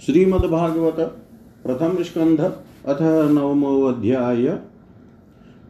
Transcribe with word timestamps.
श्रीमद्भागवत 0.00 1.20
प्रथम 1.64 2.02
स्कंध 2.02 2.40
अथ 2.40 2.98
नवमो 3.32 3.82
अध्याय। 3.82 4.58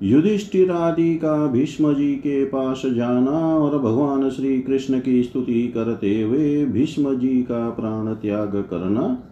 युधिष्ठिर 0.02 0.68
का 1.16 1.46
भीष्म 1.46 1.94
जी 1.94 2.14
के 2.14 2.44
पास 2.44 2.82
जाना 2.86 3.56
और 3.56 3.78
भगवान 3.78 4.30
श्री 4.30 4.62
कृष्ण 4.62 5.00
की 5.00 5.22
स्तुति 5.22 5.68
करते 5.68 6.22
हुए 6.22 6.66
भीष्म 6.66 7.18
जी 7.18 7.42
का 7.42 7.70
प्राण 7.70 8.14
त्याग 8.14 8.64
करना 8.70 9.22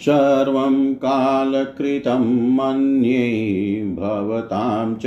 सर्वं 0.00 0.94
कालकृतं 0.94 2.52
मन्ये 2.54 3.28
भवतां 3.98 4.94
च 4.94 5.06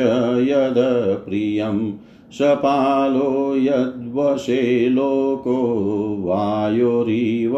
यदप्रियं 0.50 1.91
सपालो 2.31 3.56
यद्वशे 3.56 4.90
लोको 4.90 5.57
वायोरिव 6.22 7.53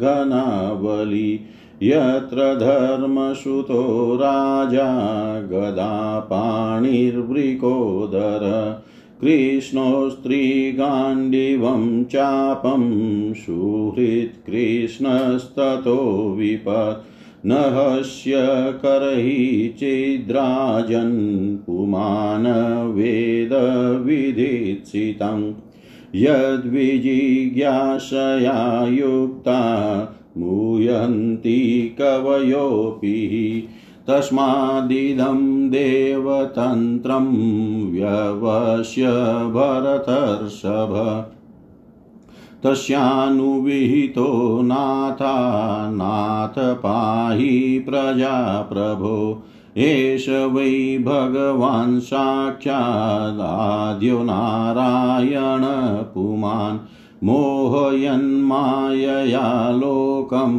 घनावली। 0.00 1.40
यत्र 1.82 2.36
धर्मसुतो 2.36 4.14
राजा 4.14 4.88
गदापाणिर्वृकोदर। 5.40 6.82
कृष्णोस्त्रीगाण्डिवं 9.20 12.04
चापं 12.04 12.84
सुहृत्कृष्णस्ततो 13.34 16.34
विपत्। 16.38 17.04
नहस्य 17.46 18.32
करैः 18.84 19.78
चिद्राजन् 19.78 21.56
पुमान् 21.56 22.94
वेदविधित्सितं 22.94 25.54
यद्विजिज्ञासया 26.14 28.86
युक्ता 28.88 29.60
मूयन्ति 30.38 31.96
कवयोऽपि 32.00 33.68
तस्मादिदं 34.08 35.70
देवतन्त्रं 35.70 37.92
व्यवस्य 37.92 39.08
भरतर्षभ। 39.48 41.24
तस्यानुविहितो 42.64 44.62
नाथा, 44.62 45.86
नाथ 45.90 46.54
पाहि 46.58 47.86
प्रजाप्रभो। 47.90 49.42
एष 49.76 50.28
वै 50.28 50.98
भगवान् 50.98 52.00
साक्षादाद्यो 52.00 54.22
नारायण 54.22 56.14
पुमान्। 56.14 56.97
मोहयन्मायया 57.24 59.70
लोकं 59.70 60.58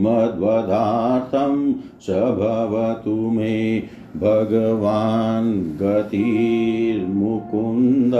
मद्वदार्थं 0.00 1.72
स 2.02 2.10
भवतु 2.38 3.30
मे 3.30 3.80
भगवान् 4.16 5.76
गतिर्मुकुन्द 5.82 8.14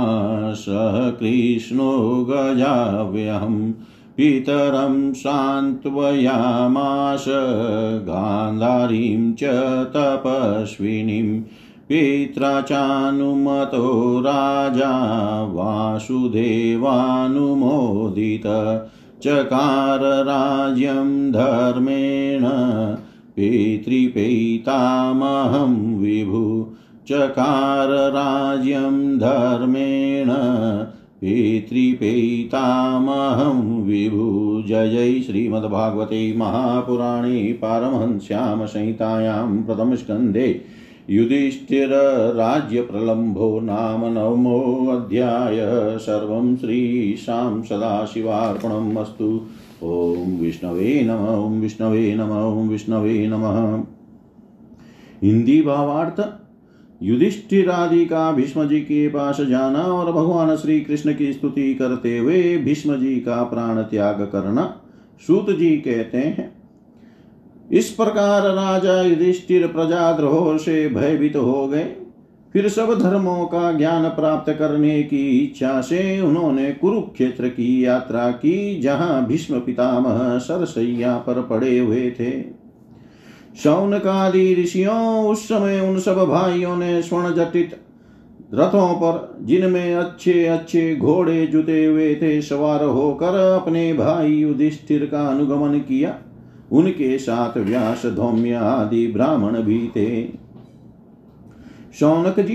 सह 0.54 0.99
कृष्णो 1.20 1.92
गजाव्यहम् 2.30 3.73
पितरं 4.16 5.12
सान्त्वयामाश 5.12 7.25
गान्धारीं 8.08 9.32
च 9.32 9.44
तपस्विनीं 9.94 11.40
पित्रा 11.88 12.61
चानुमतो 12.61 14.20
राजा 14.20 14.92
वासुदेवानुमोदित 15.52 18.47
चकार 19.23 20.00
राज्यं 20.26 21.08
धर्मेण 21.32 22.44
पितृपैतामहं 23.38 25.99
विभु 25.99 26.66
चकार 27.09 27.88
राज्यं 27.88 29.18
धर्मेण 29.18 30.26
पितृपेतामहं 31.21 33.83
विभु। 33.83 34.64
जय 34.68 35.21
श्रीमद्भागवते 35.21 36.37
महापुराणे 36.37 37.52
पारमहंस्यां 37.52 38.66
संहितायां 38.66 39.62
प्रथमस्कन्धे 39.62 40.64
युधिष्ठिरराज्यप्रलम्भो 41.11 43.61
नाम 43.61 44.12
नवमोऽध्याय 44.12 45.99
सर्वं 45.99 46.57
श्रीशां 46.57 47.62
सदाशिवार्पणम् 47.62 48.97
अस्तु। 48.97 49.40
ॐ 49.82 50.38
विष्णवे 50.40 51.00
नम 51.02 51.26
ॐ 51.26 51.61
विष्णवे 51.61 52.14
नम 52.14 52.30
ॐ 52.32 52.68
विष्णवे 52.68 53.26
नमः। 53.26 53.58
हिंदी 55.23 55.61
भावार्थ 55.62 56.20
युधिष्ठिर 57.00 57.70
आदि 57.70 58.04
का 58.06 58.30
भीष्म 58.32 58.66
जी 58.68 58.80
के 58.80 59.08
पास 59.08 59.40
जाना 59.40 59.82
और 59.82 60.12
भगवान 60.12 60.56
श्री 60.56 60.80
कृष्ण 60.80 61.14
की 61.14 61.32
स्तुति 61.32 61.75
करते 61.75 62.16
हुए 62.18 62.56
भीष्म 62.56 62.97
जी 62.97 63.14
का 63.20 63.42
प्राण 63.42 63.82
त्याग 63.82 64.23
करना, 64.32 64.64
सूत 65.26 65.50
जी 65.50 65.76
कहते 65.76 66.18
हैं। 66.18 66.52
इस 67.70 67.90
प्रकार 67.90 68.42
राजा 68.54 69.00
युधिष्ठिर 69.02 69.66
प्रजाद्रोह 69.66 70.56
से 70.58 70.88
भयभीत 70.88 71.37
हो 71.37 71.66
गए। 71.68 71.85
फिर 72.52 72.69
सब 72.69 72.99
धर्मों 73.02 73.47
का 73.47 73.73
ज्ञान 73.73 74.09
प्राप्त 74.09 74.52
करने 74.52 75.02
की 75.02 75.38
इच्छा 75.38 75.81
से 75.81 76.21
उन्होंने 76.21 76.73
कुरुक्षेत्र 76.73 77.49
की 77.49 77.85
यात्रा 77.85 78.31
की, 78.31 78.81
जहाँ 78.81 79.26
भीष्म 79.26 79.61
पितामह 79.61 80.38
सरसैया 80.38 81.17
पर 81.17 81.43
पड़े 81.43 81.78
हुए 81.78 82.11
थे। 82.11 82.59
शौन 83.57 83.90
शौनकादि 83.90 84.55
ऋषियों, 84.55 85.26
उस 85.28 85.49
समय 85.49 85.81
उन 85.81 85.99
सब 85.99 86.17
भाइयों 86.17 86.76
ने 86.76 87.02
स्वर्ण 87.02 87.35
जटित 87.35 87.78
रथों 88.55 88.95
पर, 88.95 89.38
जिनमें 89.45 89.95
अच्छे 89.95 90.47
अच्छे 90.47 90.97
घोड़े 90.97 91.47
जुते 91.47 91.85
हुए 91.85 92.14
थे, 92.14 92.43
सवार 92.43 92.85
होकर 92.85 93.59
अपने 93.62 93.93
भाई 93.93 94.33
युधिष्ठिर 94.33 95.07
का 95.07 95.26
अनुगमन 95.26 95.78
किया। 95.78 96.14
उनके 96.73 97.19
साथ 97.19 97.59
व्यास, 97.59 98.07
धौम्य 98.07 98.52
आदि 98.52 99.07
ब्राह्मण 99.07 99.62
भी 99.62 99.88
थे। 99.97 100.48
शौनक 102.00 102.40
जी, 102.40 102.55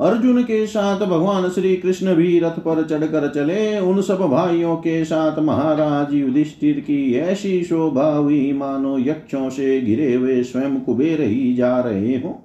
अर्जुन 0.00 0.42
के 0.42 0.66
साथ 0.66 1.06
भगवान 1.06 1.48
श्री 1.48 1.76
कृष्ण 1.76 2.14
भी 2.14 2.38
रथ 2.38 2.58
पर 2.58 2.84
चढ़कर 2.84 3.28
चले। 3.28 3.78
उन 3.78 4.02
सब 4.02 4.18
भाइयों 4.18 4.76
के 4.76 5.04
साथ 5.04 5.38
महाराज 5.38 6.14
युधिष्ठिर 6.14 6.80
की 6.80 7.14
ऐसी 7.14 7.64
शोभा 7.64 8.16
हुई, 8.16 8.52
मानो 8.52 8.98
यक्षों 8.98 9.50
से 9.50 9.80
घिरे 9.80 10.14
हुए 10.14 10.42
स्वयं 10.42 10.80
कुबेर 10.80 11.20
ही 11.20 11.54
जा 11.54 11.80
रहे 11.80 12.12
हो। 12.12 12.42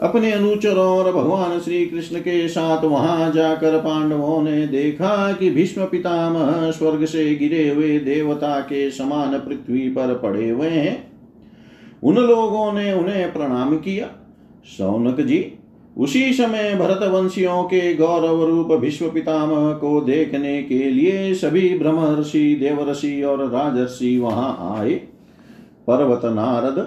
अपने 0.00 0.32
अनुचरों 0.32 0.88
और 0.88 1.12
भगवान 1.12 1.60
श्री 1.60 1.86
कृष्ण 1.86 2.18
के 2.18 2.48
साथ 2.48 2.84
वहाँ 2.84 3.32
जाकर 3.32 3.78
पांडवों 3.78 4.42
ने 4.42 4.66
देखा 4.66 5.32
कि 5.32 5.50
भीष्म 5.50 5.84
पितामह 5.84 6.70
स्वर्ग 6.70 7.04
से 7.04 7.34
गिरे 7.34 7.68
हुए 7.68 7.98
देवता 7.98 8.60
के 8.60 8.90
समान 8.90 9.38
पृथ्वी 9.38 9.88
पर 9.88 10.14
पड़े 10.14 10.50
हुए 10.50 10.68
हैं। 10.68 11.12
उन 12.02 12.14
लोगों 12.14 12.72
ने 12.72 12.92
उन्हें 12.92 13.32
प्रणाम 13.32 13.76
किया। 13.76 14.08
सौनक 14.78 15.20
जी 15.20 15.51
उसी 15.96 16.32
समय 16.32 16.74
भरत 16.74 17.02
वंशियों 17.02 17.62
के 17.64 17.94
गौरव 17.94 18.44
रूप 18.44 18.70
विश्व 18.72 19.10
पितामह 19.10 19.72
को 19.72 20.00
देखने 20.00 20.62
के 20.62 20.78
लिए 20.78 21.34
सभी 21.34 21.78
ब्रह्मर्षि, 21.78 22.54
देवर्षि 22.54 23.22
और 23.22 23.48
राजर्षि 23.50 24.18
वहाँ 24.18 24.78
आए। 24.78 24.94
पर्वत 25.86 26.24
नारद 26.24 26.78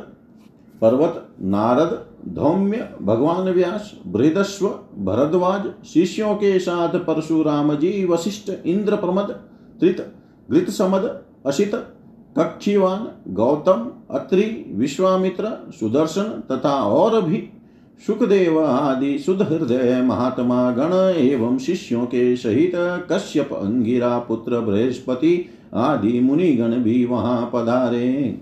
पर्वत 0.81 1.27
नारद, 1.41 2.05
धौम्य, 2.33 2.89
भगवान 3.01 3.49
व्यास 3.49 3.91
बृहदस्व 4.07 4.67
भरद्वाज, 4.97 5.87
शिष्यों 5.87 6.35
के 6.35 6.57
साथ 6.59 6.97
परशुराम 6.97 7.75
जी, 7.75 8.05
वशिष्ठ 8.05 8.51
इंद्र 8.65 8.95
प्रमद 8.95 9.29
त्रित 9.79 10.01
घृत 10.51 10.69
समद 10.69 11.21
असित 11.45 11.75
कक्षिवान, 12.37 13.07
गौतम, 13.33 13.87
अत्रि, 14.11 14.43
विश्वामित्र, 14.75 15.51
सुदर्शन 15.79 16.43
तथा 16.51 16.73
और 16.83 17.21
भी 17.21 17.37
सुखदेव 18.08 18.65
आदि 18.65 19.17
शुद्ध 19.17 19.41
हृदय 19.41 20.01
महात्मा 20.01 20.71
गण 20.71 20.93
एवं 21.19 21.58
शिष्यों 21.58 22.05
के 22.05 22.36
सहित 22.36 22.71
कश्यप, 23.12 23.53
अंगिरा, 23.53 24.17
पुत्र, 24.19 24.60
बृहस्पति 24.60 25.49
आदि 25.73 26.19
मुनिगण 26.19 26.71
भी 26.71 27.05
वहाँ 27.05 27.49
पधारे। 27.53 28.39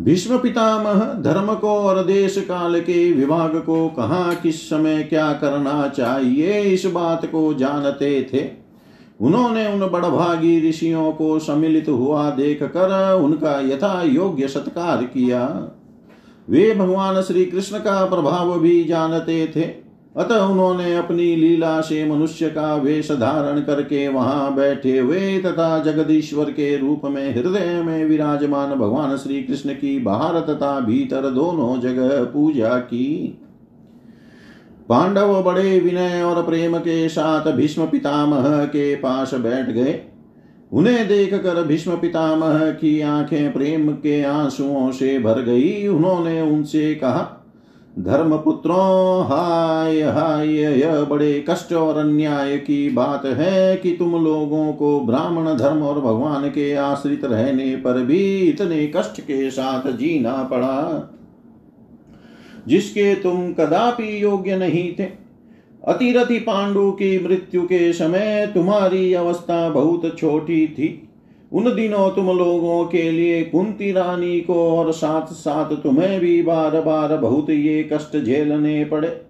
भीष्म 0.00 0.38
पितामह 0.38 1.22
धर्म 1.22 1.54
को 1.54 1.68
और 1.68 2.04
देश 2.04 2.38
काल 2.38 2.80
के 2.80 3.12
विभाग 3.12 3.56
को 3.56 3.88
कहा, 3.88 4.34
किस 4.34 4.70
समय 4.70 5.02
क्या 5.02 5.32
करना 5.32 5.88
चाहिए, 5.88 6.60
इस 6.60 6.86
बात 6.86 7.26
को 7.26 7.54
जानते 7.54 8.30
थे। 8.32 8.64
उन्होंने 9.20 9.66
उन 9.66 9.80
बड़भागी 9.80 10.68
ऋषियों 10.68 11.12
को 11.12 11.38
सम्मिलित 11.38 11.88
हुआ 11.88 12.30
देख 12.30 12.62
कर 12.62 13.14
उनका 13.14 13.60
यथा 13.60 14.02
योग्य 14.02 14.48
सत्कार 14.48 15.04
किया। 15.04 15.70
वे 16.48 16.74
भगवान 16.74 17.22
श्री 17.22 17.44
कृष्ण 17.44 17.78
का 17.78 18.04
प्रभाव 18.04 18.58
भी 18.58 18.84
जानते 18.84 19.46
थे। 19.56 19.62
अतः 20.16 20.38
उन्होंने 20.38 20.96
अपनी 20.96 21.36
लीला 21.36 21.80
से 21.80 22.04
मनुष्य 22.04 22.48
का 22.48 22.74
वेश 22.76 23.12
धारण 23.12 23.60
करके 23.60 24.08
वहाँ 24.08 24.54
बैठे 24.54 24.98
हुए 24.98 25.38
तथा 25.38 25.78
जगदीश्वर 25.78 26.44
के 26.44 26.76
रूप 26.76 27.02
में 27.04 27.34
हृदय 27.34 27.82
में 27.82 28.04
विराजमान 28.04 28.74
भगवान 28.74 29.16
श्री 29.16 29.42
कृष्ण 29.42 29.72
की 29.72 29.98
बाहर 29.98 30.40
तथा 30.40 30.80
भीतर 30.80 31.30
दोनों 31.30 31.80
जगह 31.80 32.24
पूजा 32.24 32.78
की। 32.78 33.38
पांडव 34.88 35.42
बड़े 35.42 35.78
विनय 35.80 36.22
और 36.22 36.42
प्रेम 36.42 36.78
के 36.78 37.08
साथ 37.08 37.52
भीष्म 37.52 37.86
पितामह 37.86 38.64
के 38.64 38.94
पास 38.94 39.34
बैठ 39.34 39.70
गए। 39.70 40.00
उन्हें 40.74 41.06
देख 41.08 41.34
कर 41.34 41.62
भीष्म 41.62 41.96
पितामह 41.96 42.70
की 42.70 43.00
आँखें 43.00 43.52
प्रेम 43.52 43.88
के 43.92 44.22
आंसुओं 44.22 44.90
से 44.90 45.18
भर 45.18 45.40
गई। 45.42 45.86
उन्होंने 45.86 46.40
उनसे 46.42 46.94
कहा, 46.94 47.30
धर्मपुत्रों, 47.98 49.24
हाय 49.24 50.00
हाय, 50.02 50.48
यह 50.80 51.02
बड़े 51.04 51.44
कष्ट 51.48 51.72
और 51.72 51.98
अन्याय 51.98 52.56
की 52.58 52.88
बात 52.90 53.26
है 53.26 53.76
कि 53.76 53.90
तुम 53.92 54.12
लोगों 54.24 54.72
को 54.72 54.98
ब्राह्मण 55.00 55.54
धर्म 55.54 55.82
और 55.82 56.00
भगवान 56.00 56.48
के 56.48 56.72
आश्रित 56.74 57.24
रहने 57.24 57.74
पर 57.76 58.02
भी 58.02 58.22
इतने 58.40 58.86
कष्ट 58.96 59.20
के 59.20 59.50
साथ 59.50 59.90
जीना 59.92 60.32
पड़ा, 60.42 61.10
जिसके 62.66 63.14
तुम 63.14 63.52
कदापि 63.52 64.22
योग्य 64.22 64.56
नहीं 64.56 64.92
थे। 64.94 65.23
अतिरथि 65.88 66.38
पांडु 66.38 66.90
की 66.90 67.18
मृत्यु 67.24 67.62
के 67.62 67.92
समय 67.92 68.50
तुम्हारी 68.54 69.14
अवस्था 69.14 69.68
बहुत 69.68 70.18
छोटी 70.18 70.66
थी। 70.66 71.08
उन 71.52 71.74
दिनों 71.74 72.10
तुम 72.10 72.26
लोगों 72.26 72.84
के 72.84 73.10
लिए 73.10 73.42
कुंती 73.42 73.92
रानी 73.92 74.40
को 74.40 74.78
और 74.78 74.92
साथ 74.92 75.26
साथ 75.26 75.76
तुम्हें 75.76 76.20
भी 76.20 76.42
बार 76.42 76.80
बार 76.80 77.16
बहुत 77.16 77.50
ये 77.50 77.90
कष्ट 77.92 78.24
झेलने 78.24 78.84
पड़े। 78.84 79.20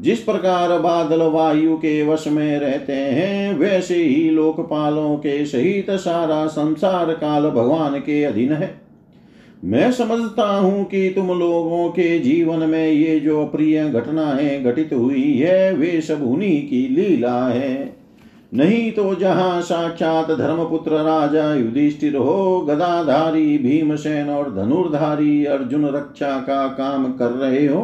जिस 0.00 0.22
प्रकार 0.22 0.78
बादल 0.78 1.22
वायु 1.22 1.76
के 1.76 2.02
वश 2.06 2.28
में 2.28 2.58
रहते 2.58 2.92
हैं, 2.92 3.54
वैसे 3.54 3.96
ही 3.96 4.30
लोकपालों 4.30 5.16
के 5.16 5.46
सहित 5.46 5.90
सारा 5.90 6.46
संसार 6.46 7.12
काल 7.12 7.50
भगवान 7.50 7.94
के 7.94 8.24
अधीन 8.24 8.52
है। 8.52 8.80
मैं 9.62 9.90
समझता 9.92 10.44
हूँ 10.44 10.84
कि 10.84 11.08
तुम 11.10 11.28
लोगों 11.28 11.88
के 11.88 12.18
जीवन 12.18 12.58
में 12.58 12.88
ये 12.88 13.18
जो 13.20 13.44
प्रिय 13.46 13.88
घटनाएँ 13.90 14.62
घटित 14.62 14.92
हुई 14.92 15.32
है, 15.32 15.74
वे 15.74 16.00
सब 16.00 16.22
उन्हीं 16.22 16.62
की 16.68 16.86
लीला 16.88 17.46
है। 17.46 17.96
नहीं 18.54 18.90
तो 18.92 19.14
जहाँ 19.14 19.60
साक्षात 19.62 20.30
धर्मपुत्र 20.30 20.92
राजा 20.92 21.54
युधिष्ठिर 21.54 22.16
हो, 22.16 22.60
गदाधारी 22.60 23.58
भीमसेन 23.58 24.30
और 24.30 24.54
धनुर्धारी 24.54 25.44
अर्जुन 25.44 25.86
रक्षा 25.86 26.36
का 26.40 26.66
काम 26.68 27.12
कर 27.12 27.30
रहे 27.30 27.66
हो, 27.66 27.82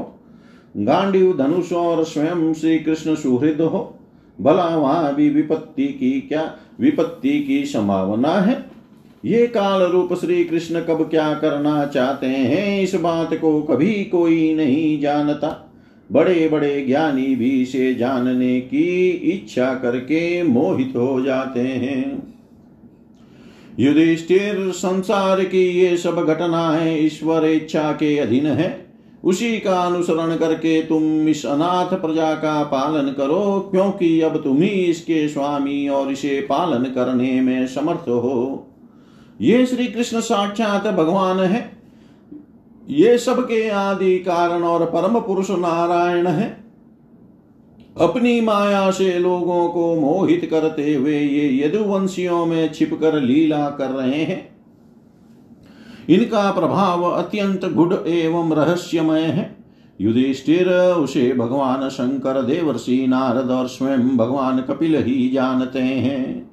गांडीव 0.77 1.37
धनुष 1.37 1.73
और 1.73 2.05
स्वयं 2.05 2.53
श्री 2.55 2.79
कृष्ण 2.79 3.15
सुहृद 3.15 3.61
हो 3.61 3.95
भला 4.39 4.67
वहाँ 4.77 5.15
भी 5.15 5.29
विपत्ति 5.31 5.87
की 5.89 6.21
क्या, 6.21 6.43
विपत्ति 6.81 7.41
की 7.41 7.65
संभावना 7.65 8.33
है? 8.33 8.78
ये 9.25 9.47
काल 9.47 9.83
रूप 9.83 10.15
श्री 10.15 10.45
कृष्ण 10.45 10.81
कब 10.81 11.09
क्या 11.11 11.35
करना 11.35 11.87
चाहते 11.87 12.27
हैं? 12.27 12.83
इस 12.83 12.95
बात 12.95 13.35
को 13.35 13.63
कभी 13.63 14.05
कोई 14.05 14.55
नहीं 14.55 15.01
जानता। 15.01 15.73
बड़े 16.13 16.49
बड़े 16.49 16.85
ज्ञानी 16.87 17.37
भी 17.37 17.65
से 17.65 17.95
जानने 17.95 18.61
की 18.61 19.09
इच्छा 19.09 19.75
करके 19.75 20.43
मोहित 20.43 20.93
हो 20.97 21.23
जाते 21.23 21.61
हैं। 21.61 22.35
युधिष्ठिर, 23.79 24.71
संसार 24.71 25.45
की 25.45 25.69
ये 25.69 25.97
सब 25.97 26.25
घटनाएँ 26.27 27.07
ईश्वर 27.07 27.45
इच्छा 27.45 27.93
के 27.93 28.19
अधीन 28.19 28.47
है। 28.47 28.87
उसी 29.25 29.59
का 29.59 29.81
अनुसरण 29.81 30.37
करके 30.37 30.83
तुम 30.83 31.29
इस 31.29 31.47
अनाथ 31.47 31.97
प्रजा 32.01 32.35
का 32.35 32.63
पालन 32.63 33.09
करो, 33.13 33.69
क्योंकि 33.71 34.21
अब 34.21 34.43
तुम 34.45 34.63
ही 34.63 34.69
इसके 34.69 35.29
स्वामी 35.29 35.89
और 35.89 36.13
इसे 36.13 36.41
पालन 36.41 36.85
करने 36.85 37.41
में 37.41 37.67
समर्थ 37.67 38.09
हो। 38.09 38.65
ये 39.41 39.67
श्री 39.67 39.87
कृष्ण 39.87 40.21
साक्षात 40.21 40.87
भगवान 40.87 41.41
है। 41.41 41.73
ये 42.89 43.19
सबके 43.19 43.69
आदि 43.69 44.19
कारण 44.19 44.63
और 44.63 44.85
परम 44.85 45.21
पुरुष 45.21 45.51
नारायण 45.51 46.27
है। 46.27 46.65
अपनी 48.01 48.41
माया 48.41 48.91
से 48.91 49.19
लोगों 49.19 49.69
को 49.69 50.01
मोहित 50.01 50.49
करते 50.51 50.95
हुए 50.95 51.21
ये 51.21 51.67
यदुवंशियों 51.67 52.47
में 52.47 52.73
छिपकर 52.73 53.21
लीला 53.21 53.71
कर 53.71 53.91
रहे 53.91 54.25
हैं। 54.25 54.57
इनका 56.09 56.51
प्रभाव 56.51 57.05
अत्यंत 57.05 57.65
गुढ़ 57.65 58.09
एवं 58.09 58.53
रहस्यमय 58.53 59.21
है। 59.21 59.57
युधिष्ठिर, 60.01 60.73
उसे 60.73 61.33
भगवान 61.33 61.89
शंकर, 61.89 62.43
देवर्षि, 62.43 63.07
नारद 63.09 63.51
और 63.51 63.69
स्वयं 63.69 64.17
भगवान 64.17 64.61
कपिल 64.61 64.97
ही 64.97 65.29
जानते 65.29 65.79
हैं। 65.79 66.48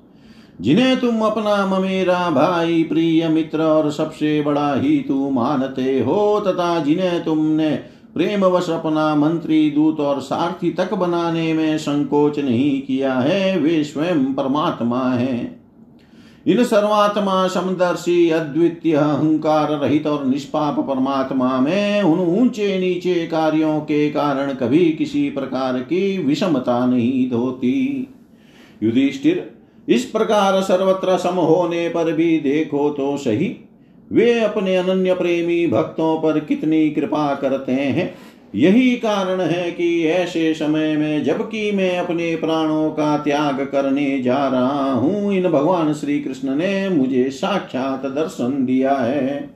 जिन्हें 0.61 0.99
तुम 0.99 1.21
अपना 1.21 1.67
ममेरा 1.67 2.29
भाई, 2.29 2.83
प्रिय 2.83 3.29
मित्र 3.29 3.61
और 3.61 3.91
सबसे 3.91 4.41
बड़ा 4.41 4.75
ही 4.75 4.99
तू 4.99 5.29
मानते 5.29 5.99
हो, 5.99 6.39
तथा 6.47 6.79
जिन्हें 6.79 7.23
तुमने 7.23 7.69
प्रेमवश 8.13 8.69
अपना 8.69 9.15
मंत्री, 9.15 9.71
दूत 9.71 9.99
और 9.99 10.21
सारथी 10.21 10.71
तक 10.71 10.93
बनाने 10.93 11.53
में 11.53 11.77
संकोच 11.77 12.39
नहीं 12.39 12.81
किया 12.81 13.13
है, 13.13 13.59
वे 13.59 13.83
स्वयं 13.83 14.33
परमात्मा 14.33 15.09
है। 15.09 15.59
इन 16.47 16.63
सर्वात्मा, 16.63 17.47
समदर्शी, 17.47 18.29
अद्वितीय, 18.29 18.95
अहंकार 18.95 19.71
रहित 19.71 20.07
और 20.07 20.25
निष्पाप 20.25 20.79
परमात्मा 20.79 21.59
में 21.59 22.01
उन 22.01 22.19
ऊँचे 22.19 22.79
नीचे 22.79 23.27
कार्यों 23.27 23.79
के 23.79 24.09
कारण 24.09 24.53
कभी 24.53 24.85
किसी 24.85 25.29
प्रकार 25.29 25.79
की 25.79 26.17
विषमता 26.17 26.85
नहीं 26.85 27.31
होती। 27.31 28.07
युधिष्ठिर 28.83 29.54
इस 29.87 30.05
प्रकार 30.05 30.61
सर्वत्र 30.61 31.17
सम 31.17 31.35
होने 31.35 31.87
पर 31.89 32.11
भी 32.11 32.37
देखो 32.39 32.89
तो 32.89 33.15
सही। 33.17 33.55
वे 34.11 34.39
अपने 34.39 34.75
अनन्य 34.75 35.13
प्रेमी 35.13 35.65
भक्तों 35.67 36.17
पर 36.19 36.39
कितनी 36.39 36.89
कृपा 36.89 37.33
करते 37.35 37.71
हैं। 37.71 38.13
यही 38.55 38.95
कारण 38.95 39.41
है 39.41 39.71
कि 39.71 40.07
ऐसे 40.07 40.53
समय 40.53 40.95
में 40.97 41.23
जबकि 41.23 41.71
मैं 41.71 41.97
अपने 41.97 42.35
प्राणों 42.35 42.89
का 42.89 43.17
त्याग 43.17 43.59
करने 43.61 44.21
जा 44.21 44.47
रहा 44.47 44.91
हूँ, 44.91 45.33
इन 45.33 45.49
भगवान 45.49 45.93
श्री 45.93 46.19
कृष्ण 46.19 46.55
ने 46.55 46.89
मुझे 46.89 47.29
साक्षात 47.29 48.05
दर्शन 48.05 48.65
दिया 48.65 48.93
है। 48.93 49.54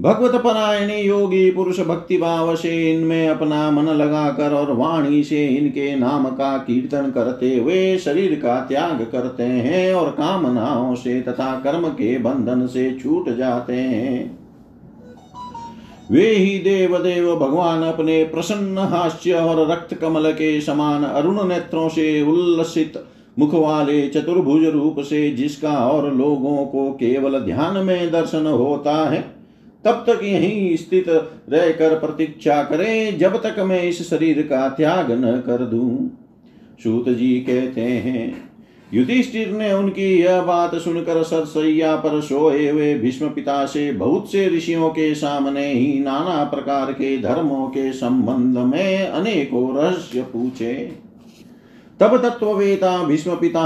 भगवत 0.00 0.34
परायणी 0.42 1.00
योगी 1.00 1.50
पुरुष 1.50 1.80
भक्ति 1.80 2.18
भाव 2.18 2.56
से 2.56 2.92
इनमें 2.92 3.28
अपना 3.28 3.70
मन 3.70 3.82
लगाकर 3.82 4.52
और 4.52 4.72
वाणी 4.72 5.24
से 5.24 5.46
इनके 5.46 5.94
नाम 5.96 6.26
का 6.26 6.58
कीर्तन 6.58 7.10
करते 7.10 7.56
हुए 7.56 7.98
शरीर 7.98 8.34
का 8.34 8.60
त्याग 8.60 9.08
करते 9.12 9.42
हैं 9.42 9.94
और 9.94 10.10
कामनाओं 10.10 10.94
से 10.94 11.20
तथा 11.20 11.60
कर्म 11.60 11.88
के 11.88 12.18
बंधन 12.18 12.66
से 12.66 12.98
छूट 13.02 13.28
जाते 13.28 13.74
हैं। 13.74 14.38
वे 16.10 16.26
ही 16.26 16.58
देव 16.58 16.98
देव 16.98 17.36
भगवान 17.36 17.82
अपने 17.82 18.24
प्रसन्न 18.24 18.78
हास्य 18.78 19.32
और 19.32 19.70
रक्त 19.70 19.94
कमल 19.94 20.32
के 20.32 20.60
समान 20.60 21.04
अरुण 21.04 21.44
नेत्रों 21.48 21.88
से 21.88 22.22
उल्लसित 22.22 23.04
मुख 23.38 23.54
वाले 23.54 24.08
चतुर्भुज 24.08 24.64
रूप 24.64 25.00
से 25.00 25.30
जिसका 25.30 25.72
और 25.72 26.14
लोगों 26.14 26.66
को 26.66 26.90
केवल 26.92 27.40
ध्यान 27.40 27.76
में 27.76 28.12
दर्शन 28.12 28.46
होता 28.46 29.10
है 29.10 29.41
तब 29.84 30.04
तक 30.08 30.20
यहीं 30.22 30.76
स्थित 30.76 31.08
रहकर 31.08 31.98
प्रतीक्षा 31.98 32.62
करें, 32.62 33.18
जब 33.18 33.36
तक 33.42 33.58
मैं 33.58 33.82
इस 33.82 34.08
शरीर 34.10 34.42
का 34.42 34.68
त्याग 34.68 35.10
न 35.14 35.36
कर 35.46 35.64
दूँ। 35.64 36.10
सूत 36.84 37.08
जी 37.08 37.34
कहते 37.40 37.80
हैं, 37.80 38.50
युधिष्ठिर 38.94 39.50
ने 39.50 39.72
उनकी 39.72 40.06
यह 40.14 40.40
बात 40.42 40.74
सुनकर 40.74 41.22
सरसैया 41.22 41.94
पर 41.96 42.20
सोए 42.20 42.68
हुए 42.70 42.94
भीष्म 42.94 43.28
पिता 43.28 43.64
से 43.66 43.90
बहुत 43.92 44.30
से 44.32 44.46
ऋषियों 44.48 44.90
के 44.90 45.14
सामने 45.14 45.66
ही 45.66 45.98
नाना 46.00 46.42
प्रकार 46.44 46.92
के 46.92 47.16
धर्मों 47.18 47.66
के 47.68 47.92
संबंध 47.92 48.58
में 48.66 49.06
अनेकों 49.06 49.76
रहस्य 49.76 50.22
पूछे। 50.22 50.74
तब 52.00 52.16
तत्ववेता 52.22 53.02
भीष्म 53.04 53.36
पिता 53.36 53.64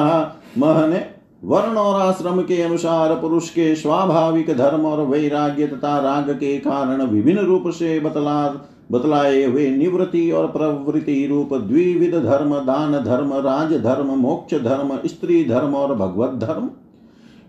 मह 0.59 0.87
ने 0.87 0.99
वर्ण 1.43 1.77
और 1.77 2.01
आश्रम 2.01 2.41
के 2.41 2.61
अनुसार 2.63 3.15
पुरुष 3.15 3.51
के 3.51 3.75
स्वाभाविक 3.75 4.57
धर्म 4.57 4.87
और 4.87 5.01
वैराग्य 5.01 5.67
तथा 5.67 5.99
राग 6.01 6.31
के 6.31 6.57
कारण 6.59 7.03
विभिन्न 7.03 7.41
रूप 7.41 7.69
से 7.69 8.01
बतला, 8.01 8.47
बतलाए 8.93 9.45
हुए 9.45 9.69
निवृत्ति 9.71 10.31
और 10.31 10.47
प्रवृत्ति 10.47 11.27
रूप 11.27 11.55
द्विविध 11.55 12.15
धर्म, 12.15 12.55
दान 12.55 12.93
धर्म, 13.05 13.33
राज 13.33 13.73
धर्म, 13.83 14.07
मोक्ष 14.07 14.55
धर्म, 14.55 14.99
स्त्री 15.07 15.45
धर्म 15.45 15.75
और 15.75 15.95
भगवत 15.95 16.31
धर्म। 16.31 16.71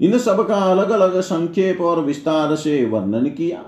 इन 0.01 0.17
सब 0.17 0.47
का 0.47 0.55
अलग 0.55 0.89
अलग 0.89 1.19
संक्षेप 1.21 1.81
और 1.81 2.01
विस्तार 2.01 2.55
से 2.55 2.85
वर्णन 2.85 3.25
किया। 3.25 3.63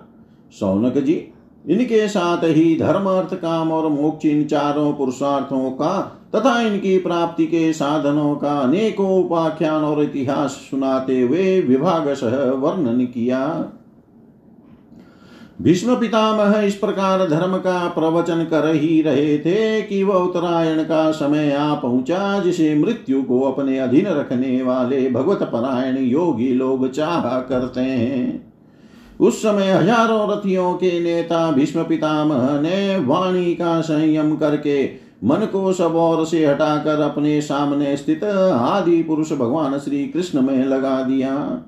सौनक 0.59 0.97
जी, 0.97 1.27
इनके 1.69 2.07
साथ 2.07 2.43
ही 2.43 2.75
धर्म 2.79 3.09
अर्थ 3.09 3.33
काम 3.33 3.71
और 3.71 3.87
मोक्ष 3.89 4.25
इन 4.25 4.45
चारों 4.45 4.93
पुरुषार्थों 4.93 5.71
का 5.71 6.18
तथा 6.33 6.59
इनकी 6.61 6.97
प्राप्ति 6.97 7.45
के 7.47 7.71
साधनों 7.73 8.35
का 8.35 8.59
अनेकों 8.59 9.09
उपाख्यान 9.19 9.83
और 9.83 10.01
इतिहास 10.03 10.51
सुनाते 10.71 11.21
हुए 11.21 11.59
विभाग 11.61 12.13
सह 12.13 12.35
वर्णन 12.51 13.05
किया। 13.05 13.45
भीष्म 15.61 15.95
पितामह 15.95 16.59
इस 16.59 16.75
प्रकार 16.75 17.25
धर्म 17.29 17.57
का 17.57 17.87
प्रवचन 17.87 18.43
कर 18.43 18.67
ही 18.73 19.01
रहे 19.01 19.37
थे 19.37 19.81
कि 19.81 20.03
वह 20.03 20.15
उत्तरायण 20.15 20.83
का 20.83 21.09
समय 21.11 21.51
आ 21.53 21.73
पहुँचा, 21.73 22.39
जिसे 22.39 22.75
मृत्यु 22.75 23.21
को 23.23 23.41
अपने 23.41 23.79
अधीन 23.79 24.07
रखने 24.07 24.61
वाले 24.61 25.09
भगवत 25.09 25.43
परायण 25.43 25.97
योगी 25.97 26.53
लोग 26.53 26.89
चाह 26.91 27.39
करते 27.41 27.81
हैं। 27.81 28.51
उस 29.19 29.41
समय 29.41 29.71
हज़ारों 29.71 30.29
रथियों 30.31 30.73
के 30.73 30.99
नेता 30.99 31.51
भीष्म 31.51 31.83
पितामह 31.83 32.59
ने 32.61 32.97
वाणी 32.97 33.53
का 33.55 33.79
संयम 33.81 34.35
करके 34.35 34.83
मन 35.23 35.37
को 35.37 35.73
सब 35.73 35.95
और 35.95 36.25
से 36.25 36.45
हटाकर 36.45 37.01
अपने 37.01 37.41
सामने 37.41 37.97
स्थित 37.97 38.23
आदि 38.53 39.03
पुरुष 39.03 39.33
भगवान 39.33 39.79
श्री 39.79 40.07
कृष्ण 40.07 40.41
में 40.41 40.65
लगा 40.65 41.01
दिया। 41.01 41.61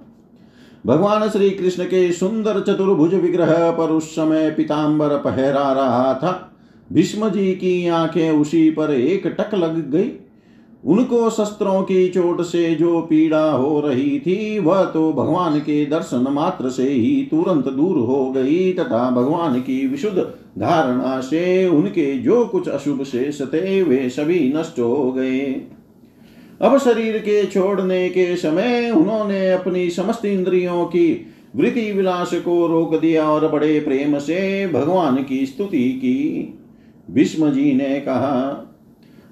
भगवान 0.85 1.29
श्री 1.29 1.49
कृष्ण 1.49 1.83
के 1.83 2.11
सुंदर 2.11 2.59
चतुर्भुज 2.59 3.13
विग्रह 3.13 3.71
पर 3.71 3.89
उस 3.89 4.15
समय 4.15 4.51
पिताम्बर 4.51 5.09
पहरा 5.09 5.71
रहा 5.71 6.13
था। 6.13 6.51
भीष्म 6.91 7.29
जी 7.29 7.51
की 7.51 7.87
आँखें 7.87 8.31
उसी 8.31 8.71
पर 8.71 8.91
एक 8.91 9.27
टक 9.27 9.55
लग 9.55 9.91
गई। 9.91 10.11
उनको 10.85 11.29
शस्त्रों 11.29 11.81
की 11.83 12.07
चोट 12.09 12.41
से 12.41 12.75
जो 12.75 13.01
पीड़ा 13.01 13.51
हो 13.51 13.79
रही 13.79 14.19
थी, 14.19 14.59
वह 14.59 14.83
तो 14.83 15.11
भगवान 15.13 15.59
के 15.59 15.85
दर्शन 15.85 16.27
मात्र 16.31 16.69
से 16.69 16.89
ही 16.89 17.27
तुरंत 17.31 17.65
दूर 17.65 17.97
हो 17.97 18.31
गई 18.31 18.71
तथा 18.73 19.09
भगवान 19.11 19.59
की 19.59 19.87
विशुद्ध 19.87 20.17
धारणा 20.59 21.19
से 21.19 21.67
उनके 21.67 22.17
जो 22.17 22.45
कुछ 22.45 22.69
अशुभ 22.69 23.03
शेष 23.03 23.41
थे, 23.41 23.81
वे 23.83 24.09
सभी 24.09 24.53
नष्ट 24.55 24.79
हो 24.79 25.11
गए। 25.11 25.41
अब 26.61 26.77
शरीर 26.77 27.17
के 27.17 27.45
छोड़ने 27.45 28.09
के 28.09 28.35
समय 28.35 28.89
उन्होंने 28.89 29.51
अपनी 29.51 29.89
समस्त 29.89 30.25
इंद्रियों 30.25 30.85
की 30.85 31.25
वृत्ति 31.55 31.91
विलास 31.91 32.33
को 32.33 32.67
रोक 32.67 32.99
दिया 32.99 33.29
और 33.29 33.47
बड़े 33.47 33.79
प्रेम 33.79 34.17
से 34.19 34.67
भगवान 34.67 35.23
की 35.23 35.45
स्तुति 35.45 35.89
की। 35.91 36.53
भीष्म 37.11 37.49
जी 37.51 37.73
ने 37.73 37.99
कहा 37.99 38.67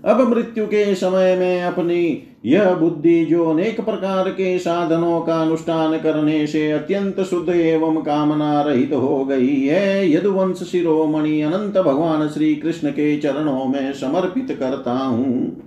अब 0.06 0.30
मृत्यु 0.30 0.66
के 0.66 0.96
समय 0.96 1.36
में 1.36 1.64
अपनी 1.64 2.24
यह 2.46 2.74
बुद्धि 2.74 3.26
जो 3.26 3.46
अनेक 3.46 3.82
प्रकार 3.82 4.30
के 4.30 4.60
साधनों 4.60 5.22
का 5.22 5.42
अनुष्ठान 5.42 5.98
करने 5.98 6.48
से 6.48 6.72
अत्यंत 6.72 7.22
शुद्ध 7.22 7.50
एवं 7.50 7.96
कामना 7.96 8.62
रहित 8.62 8.94
हो 8.94 9.26
गई 9.26 9.66
है, 9.66 10.12
यदुवंश 10.14 10.58
शिरोमणि 10.58 11.42
अनंत 11.42 11.78
भगवान 11.78 12.28
श्री 12.28 12.56
कृष्ण 12.56 12.90
के 12.90 13.18
चरणों 13.18 13.66
में 13.66 13.94
समर्पित 13.94 14.58
करता 14.60 14.92
हूँ। 14.92 15.64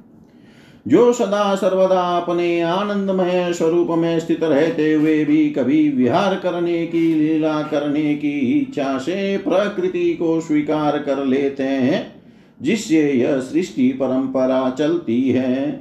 जो 0.89 1.13
सदा 1.13 1.55
सर्वदा 1.55 2.19
अपने 2.19 2.61
आनंदमय 2.61 3.53
स्वरूप 3.53 3.89
में 3.91 4.21
स्थित 4.21 4.45
रहते 4.45 4.95
हुए 4.95 5.25
भी 5.25 5.51
कभी 5.51 5.89
विहार 5.91 6.35
करने 6.35 6.87
की, 6.87 7.15
लीला 7.15 7.63
करने 7.63 8.15
की 8.15 8.41
इच्छा 8.59 8.99
से 8.99 9.39
प्रकृति 9.39 10.15
को 10.15 10.41
स्वीकार 10.41 10.99
कर 10.99 11.25
लेते 11.25 11.63
हैं 11.63 12.22
जिससे 12.63 13.13
यह 13.13 13.41
सृष्टि 13.41 13.89
परंपरा 13.89 14.71
चलती 14.71 15.31
है। 15.31 15.81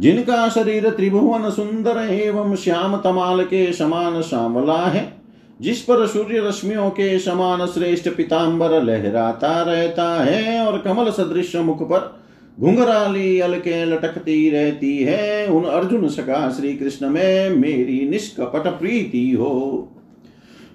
जिनका 0.00 0.48
शरीर 0.48 0.90
त्रिभुवन 0.90 1.50
सुंदर 1.50 1.96
एवं 2.10 2.54
श्याम 2.56 2.96
तमाल 2.96 3.44
के 3.44 3.72
समान 3.72 4.22
श्यामला 4.22 4.86
है, 4.86 5.12
जिस 5.60 5.80
पर 5.80 6.06
सूर्य 6.06 6.38
रश्मियों 6.38 6.90
के 6.90 7.18
समान 7.18 7.66
श्रेष्ठ 7.66 8.08
पिताम्बर 8.08 8.82
लहराता 8.82 9.62
रहता 9.62 10.24
है 10.24 10.66
और 10.66 10.78
कमल 10.78 11.10
सदृश 11.10 11.56
मुख 11.56 11.82
पर 11.82 12.20
घुंघराली 12.60 13.40
अलके 13.40 13.84
लटकती 13.84 14.50
रहती 14.50 14.98
है, 14.98 15.46
उन 15.46 15.64
अर्जुन 15.64 16.08
सका 16.08 16.50
श्री 16.50 16.72
कृष्ण 16.74 17.08
में 17.10 17.50
मेरी 17.50 18.08
निष्कपट 18.08 18.68
प्रीति 18.78 19.30
हो। 19.30 19.88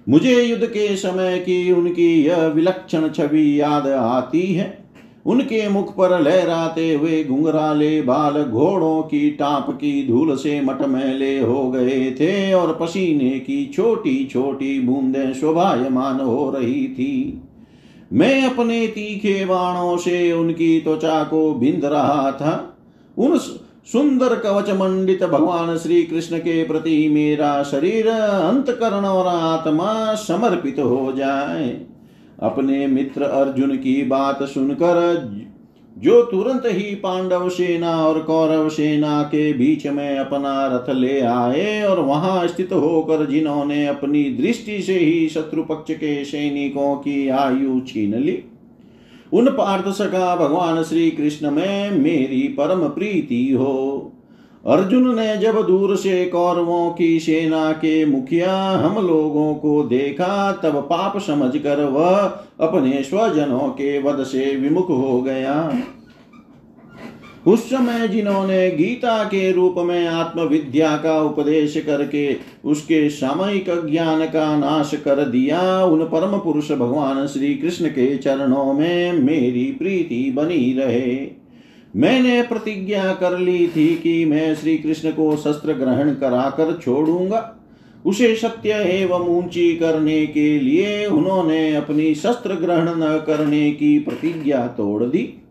मुझे 0.10 0.44
युद्ध 0.44 0.66
के 0.66 0.96
समय 0.96 1.38
की 1.40 1.72
उनकी 1.72 2.26
यह 2.26 2.48
विलक्षण 2.48 3.10
छवि 3.10 3.62
याद 3.62 3.88
आती 3.88 4.54
है। 4.54 4.86
उनके 5.26 5.70
मुख 5.70 5.96
पर 5.96 6.22
लहराते 6.22 6.94
हुए 6.94 7.24
घुंघराले 7.24 8.02
बाल 8.02 8.44
घोड़ों 8.44 9.02
की 9.02 9.30
टाप 9.30 9.70
की 9.70 10.08
धूल 10.08 10.36
से 10.36 10.62
मटमैले 10.62 11.40
हो 11.40 11.72
गए 11.72 12.12
थे 12.12 12.54
और 12.54 12.78
पसीने 12.82 13.30
की 13.30 13.66
छोटी 13.66 14.26
छोटी 14.26 14.80
बूंदें 14.80 15.34
शोभायमान 15.34 16.20
हो 16.20 16.50
रही 16.50 16.88
थी। 16.88 17.42
मैं 18.14 18.50
अपने 18.50 18.88
तीखे 18.88 19.46
बाणों 19.46 19.98
से 19.98 20.32
उनकी 20.32 20.80
त्वचा 20.82 21.24
को 21.24 21.54
बिंद 21.54 21.86
रहा 21.86 22.32
था। 22.32 22.78
उन 23.18 23.38
सुंदर 23.88 24.34
कवच 24.36 24.70
मंडित 24.70 25.24
भगवान 25.24 25.78
श्री 25.78 26.02
कृष्ण 26.04 26.38
के 26.38 26.64
प्रति 26.64 27.08
मेरा 27.10 27.64
शरीर 27.64 28.08
अंतकरण 28.08 29.06
और 29.06 29.28
आत्मा 29.28 30.14
समर्पित 30.16 30.80
हो 30.80 31.12
जाए। 31.18 31.68
अपने 32.42 32.88
मित्र 32.88 33.24
अर्जुन 33.24 33.76
की 33.76 34.02
बात 34.04 34.42
सुनकर, 34.44 35.44
जो 35.98 36.22
तुरंत 36.22 36.64
ही 36.66 36.96
पांडव 36.96 37.48
सेना 37.50 37.96
और 37.98 38.22
कौरव 38.22 38.70
सेना 38.70 39.22
के 39.24 39.52
बीच 39.54 39.86
में 39.88 40.18
अपना 40.18 40.66
रथ 40.68 40.90
ले 40.90 41.20
आए 41.20 41.82
और 41.84 42.00
वहाँ 42.00 42.48
स्थित 42.48 42.74
होकर 42.74 43.26
जिन्होंने 43.26 43.86
अपनी 43.88 44.24
दृष्टि 44.32 44.82
से 44.82 44.98
ही 44.98 45.28
शत्रु 45.30 45.64
पक्ष 45.64 45.94
के 45.94 46.24
सैनिकों 46.26 46.96
की 46.96 47.28
आयु 47.30 47.80
छीन 47.80 48.16
ली 48.16 48.44
उन 49.34 49.50
पार्थ 49.50 49.88
सका 49.88 50.36
भगवान 50.36 50.84
श्री 50.84 51.12
कृष्ण 51.12 51.52
में 51.52 51.92
मेरी 51.92 52.48
परम 52.48 52.88
प्रीति 52.88 53.52
हो। 53.52 54.12
अर्जुन 54.68 55.16
ने 55.16 55.38
जब 55.38 55.68
दूर 55.68 55.96
से 55.96 56.26
कौरवों 56.26 56.92
की 56.92 57.20
सेना 57.20 57.72
के 57.72 58.06
मुखिया 58.06 58.72
हम 58.72 59.08
लोगों 59.08 59.56
को 59.56 59.84
देखा, 59.84 60.52
तब 60.52 60.76
पाप 60.76 61.18
समझकर 61.18 61.84
वह 61.84 62.18
अपने 62.60 63.04
स्वजनों 63.04 63.70
के 63.70 64.02
वध 64.02 64.24
से 64.24 64.56
विमुख 64.56 64.90
हो 64.90 65.22
गया। 65.22 65.82
उस 67.48 67.70
समय 67.70 68.08
जिन्होंने 68.08 68.70
गीता 68.72 69.24
के 69.24 69.52
रूप 69.52 69.76
में 69.78 70.08
आत्मविद्या 70.08 70.96
का 70.98 71.22
उपदेश 71.22 71.78
करके 71.86 72.36
उसके 72.66 73.10
सामयिक 73.10 73.66
ज्ञान 73.90 74.26
का 74.26 74.58
नाश 74.58 74.92
कर 74.96 75.24
दिया, 75.26 75.86
उन 75.86 76.04
परम 76.04 76.38
पुरुष 76.38 76.72
भगवान 76.72 77.28
श्री 77.28 77.54
कृष्ण 77.56 77.88
के 77.88 78.18
चरणों 78.18 78.74
में 78.74 79.14
मेरी 79.14 79.66
प्रीति 79.72 80.32
बनी 80.36 80.74
रहे। 80.74 81.28
मैंने 81.96 82.42
प्रतिज्ञा 82.42 83.14
कर 83.14 83.38
ली 83.38 83.68
थी 83.68 83.88
कि 83.96 84.26
मैं 84.26 84.56
श्री 84.56 84.78
कृष्ण 84.78 85.12
को 85.12 85.36
शस्त्र 85.36 85.74
ग्रहण 85.74 86.14
कराकर 86.14 86.80
छोड़ूँगा। 86.84 87.56
उसे 88.06 88.36
सत्य 88.36 88.70
एवं 88.70 89.28
ऊँची 89.28 89.76
करने 89.76 90.26
के 90.26 90.60
लिए 90.60 91.06
उन्होंने 91.06 91.76
अपनी 91.76 92.16
शस्त्र 92.16 92.54
ग्रहण 92.54 92.90
न 92.90 93.24
करने 93.28 93.72
की 93.72 94.00
प्रतिज्ञा 94.00 94.68
तोड़ 94.68 95.04
दी। 95.04 95.42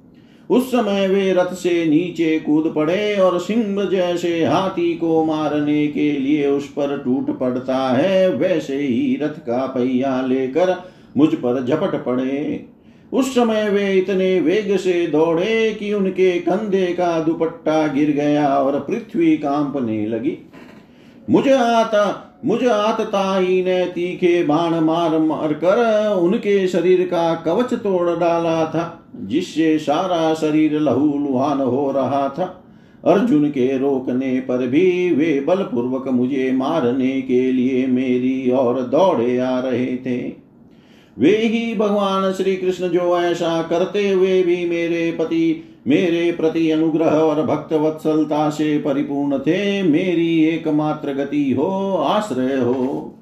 उस 0.51 0.71
समय 0.71 1.07
वे 1.09 1.33
रथ 1.33 1.53
से 1.55 1.85
नीचे 1.87 2.39
कूद 2.41 2.73
पड़े 2.77 3.17
और 3.17 3.39
सिंह 3.41 3.85
जैसे 3.85 4.45
हाथी 4.45 4.93
को 4.95 5.25
मारने 5.25 5.87
के 5.87 6.11
लिए 6.13 6.47
उस 6.47 6.69
पर 6.69 6.97
टूट 6.99 7.39
पड़ता 7.39 7.77
है, 7.89 8.29
वैसे 8.29 8.77
ही 8.77 9.17
रथ 9.23 9.39
का 9.47 9.67
पहिया 9.67 10.21
लेकर 10.23 10.77
मुझ 11.17 11.29
पर 11.35 11.65
झपट 11.65 12.05
पड़े। 12.05 12.65
उस 13.13 13.35
समय 13.35 13.69
वे 13.71 13.93
इतने 13.93 14.39
वेग 14.41 14.77
से 14.77 15.07
दौड़े 15.07 15.71
कि 15.73 15.93
उनके 15.93 16.31
कंधे 16.41 16.87
का 16.93 17.19
दुपट्टा 17.21 17.87
गिर 17.87 18.11
गया 18.11 18.47
और 18.49 18.79
पृथ्वी 18.81 19.37
कांपने 19.37 20.07
लगी। 20.07 20.37
मुझे 21.31 21.53
आता 21.53 22.05
मुझ 22.45 22.65
आतताई 22.65 23.63
ने 23.63 23.85
तीखे 23.87 24.43
बाण 24.43 24.75
मार 24.81 25.19
मार 25.19 25.53
कर 25.55 25.79
उनके 26.17 26.67
शरीर 26.69 27.03
का 27.03 27.35
कवच 27.35 27.73
तोड़ 27.75 28.09
डाला 28.11 28.65
था, 28.65 29.05
जिससे 29.17 29.79
सारा 29.79 30.35
शरीर 30.35 30.79
लहू 30.81 31.19
लुहान 31.19 31.61
हो 31.61 31.91
रहा 31.91 32.29
था। 32.29 32.45
अर्जुन 33.05 33.49
के 33.51 33.67
रोकने 33.79 34.39
पर 34.41 34.67
भी 34.67 35.11
वे 35.15 35.41
बलपूर्वक 35.41 36.09
मुझे 36.09 36.51
मारने 36.53 37.21
के 37.23 37.41
लिए 37.53 37.87
मेरी 37.87 38.51
ओर 38.51 38.81
दौड़े 38.83 39.39
आ 39.39 39.59
रहे 39.59 39.97
थे। 39.97 40.19
वे 41.19 41.37
ही 41.37 41.75
भगवान 41.75 42.33
श्री 42.33 42.57
कृष्ण 42.57 42.89
जो 42.89 43.19
ऐसा 43.21 43.63
करते 43.63 44.09
हुए 44.09 44.43
भी 44.43 44.65
मेरे 44.69 45.11
पति 45.13 45.71
मेरे 45.87 46.33
प्रति 46.33 46.71
अनुग्रह 46.71 47.07
और 47.07 47.47
भक्त 47.47 47.73
वत्सलता 47.73 48.51
से 48.51 48.79
परिपूर्ण 48.79 49.39
थे, 49.39 49.83
मेरी 49.83 50.45
एकमात्र 50.45 51.13
गति 51.13 51.53
हो, 51.53 51.95
आश्रय 51.95 52.57
हो। 52.57 53.15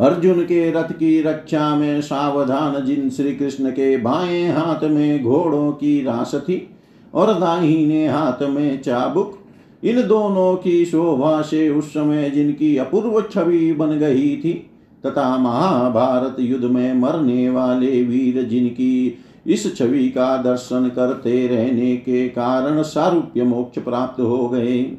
अर्जुन 0.00 0.42
के 0.42 0.70
रथ 0.70 0.92
की 0.92 1.22
रक्षा 1.22 1.76
में 1.76 2.00
सावधान 2.00 2.84
जिन 2.84 3.10
श्री 3.10 3.34
कृष्ण 3.34 3.70
के 3.70 3.96
बाएँ 3.96 4.48
हाथ 4.48 4.84
में 4.84 5.22
घोड़ों 5.22 5.72
की 5.72 6.04
रास 6.04 6.34
थी 6.34 6.68
और 7.14 7.34
दाहिने 7.34 8.08
हाथ 8.08 8.42
में 8.42 8.82
चाबुक, 8.82 9.38
इन 9.84 10.06
दोनों 10.06 10.56
की 10.56 10.84
शोभा 10.84 11.42
से 11.42 11.68
उस 11.68 11.90
समय 11.90 12.30
जिनकी 12.30 12.76
अपूर्व 12.76 13.20
छवि 13.20 13.72
बन 13.72 13.98
गई 13.98 14.36
थी, 14.36 14.70
तथा 15.06 15.38
महाभारत 15.38 16.36
युद्ध 16.40 16.64
में 16.64 16.94
मरने 16.94 17.50
वाले 17.50 18.02
वीर 18.02 18.42
जिनकी 18.42 19.18
इस 19.46 19.76
छवि 19.76 20.08
का 20.08 20.36
दर्शन 20.36 20.92
करते 20.96 21.46
रहने 21.46 21.96
के 21.96 22.28
कारण 22.28 22.82
सारूप्य 22.82 23.42
मोक्ष 23.42 23.82
प्राप्त 23.82 24.20
हो 24.20 24.48
गए। 24.48 24.96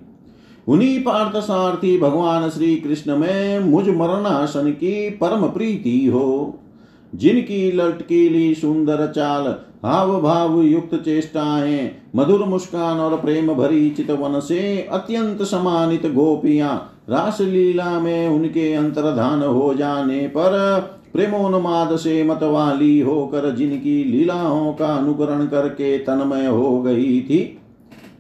उन्हीं 0.67 0.99
पार्थ 1.03 1.37
सारथी 1.37 1.97
भगवान 1.97 2.49
श्री 2.49 2.75
कृष्ण 2.75 3.17
में 3.17 3.59
मुझ 3.59 3.89
मरणासन 3.89 4.71
की 4.71 5.09
परम 5.09 5.47
प्रीति 5.47 6.05
हो। 6.05 6.59
जिनकी 7.15 7.71
लटकीली 7.71 8.55
सुंदर 8.55 9.11
चाल 9.15 9.55
हाव 9.85 10.21
भाव 10.21 10.61
युक्त 10.61 10.93
चेष्टाएँ, 10.95 11.91
मधुर 12.15 12.43
मुस्कान 12.45 12.99
और 12.99 13.15
प्रेम 13.17 13.53
भरी 13.53 13.89
चितवन 13.89 14.39
से 14.39 14.81
अत्यंत 14.91 15.41
समानित 15.41 16.05
गोपियाँ, 16.05 16.75
रासलीला 17.09 17.99
में 17.99 18.27
उनके 18.27 18.73
अंतर्धान 18.73 19.43
हो 19.43 19.73
जाने 19.73 20.27
पर 20.27 20.79
प्रेमोन्माद 21.13 21.95
से 21.95 22.23
मतवाली 22.23 22.99
होकर 22.99 23.49
जिनकी 23.55 24.03
लीलाओं 24.03 24.73
का 24.73 24.87
अनुकरण 24.87 25.45
करके 25.45 25.97
तन्मय 25.97 26.45
हो 26.45 26.81
गई 26.81 27.21
थी, 27.21 27.57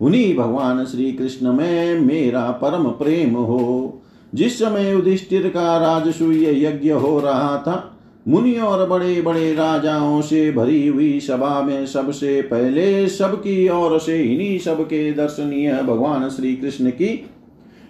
उन्हीं 0.01 0.35
भगवान 0.37 0.85
श्री 0.85 1.11
कृष्ण 1.11 1.53
में 1.53 1.99
मेरा 1.99 2.49
परम 2.61 2.87
प्रेम 2.91 3.35
हो, 3.35 4.01
जिस 4.33 4.59
समय 4.59 4.89
युधिष्ठिर 4.91 5.47
का 5.49 5.77
राजसूय 5.77 6.65
यज्ञ 6.65 6.91
हो 6.91 7.19
रहा 7.19 7.57
था 7.57 7.91
मुनि 8.27 8.55
और 8.55 8.89
बड़े 8.89 9.21
बड़े 9.21 9.53
राजाओं 9.53 10.21
से 10.21 10.51
भरी 10.51 10.87
हुई 10.87 11.19
सभा 11.19 11.61
में 11.61 11.85
सबसे 11.85 12.41
पहले 12.41 13.07
सबकी 13.07 13.69
ओर 13.69 13.99
से 13.99 14.23
इन्हीं 14.23 14.59
सबके 14.59 15.11
दर्शनीय 15.11 15.73
भगवान 15.73 16.29
श्री 16.29 16.55
कृष्ण 16.55 16.89
की 16.89 17.29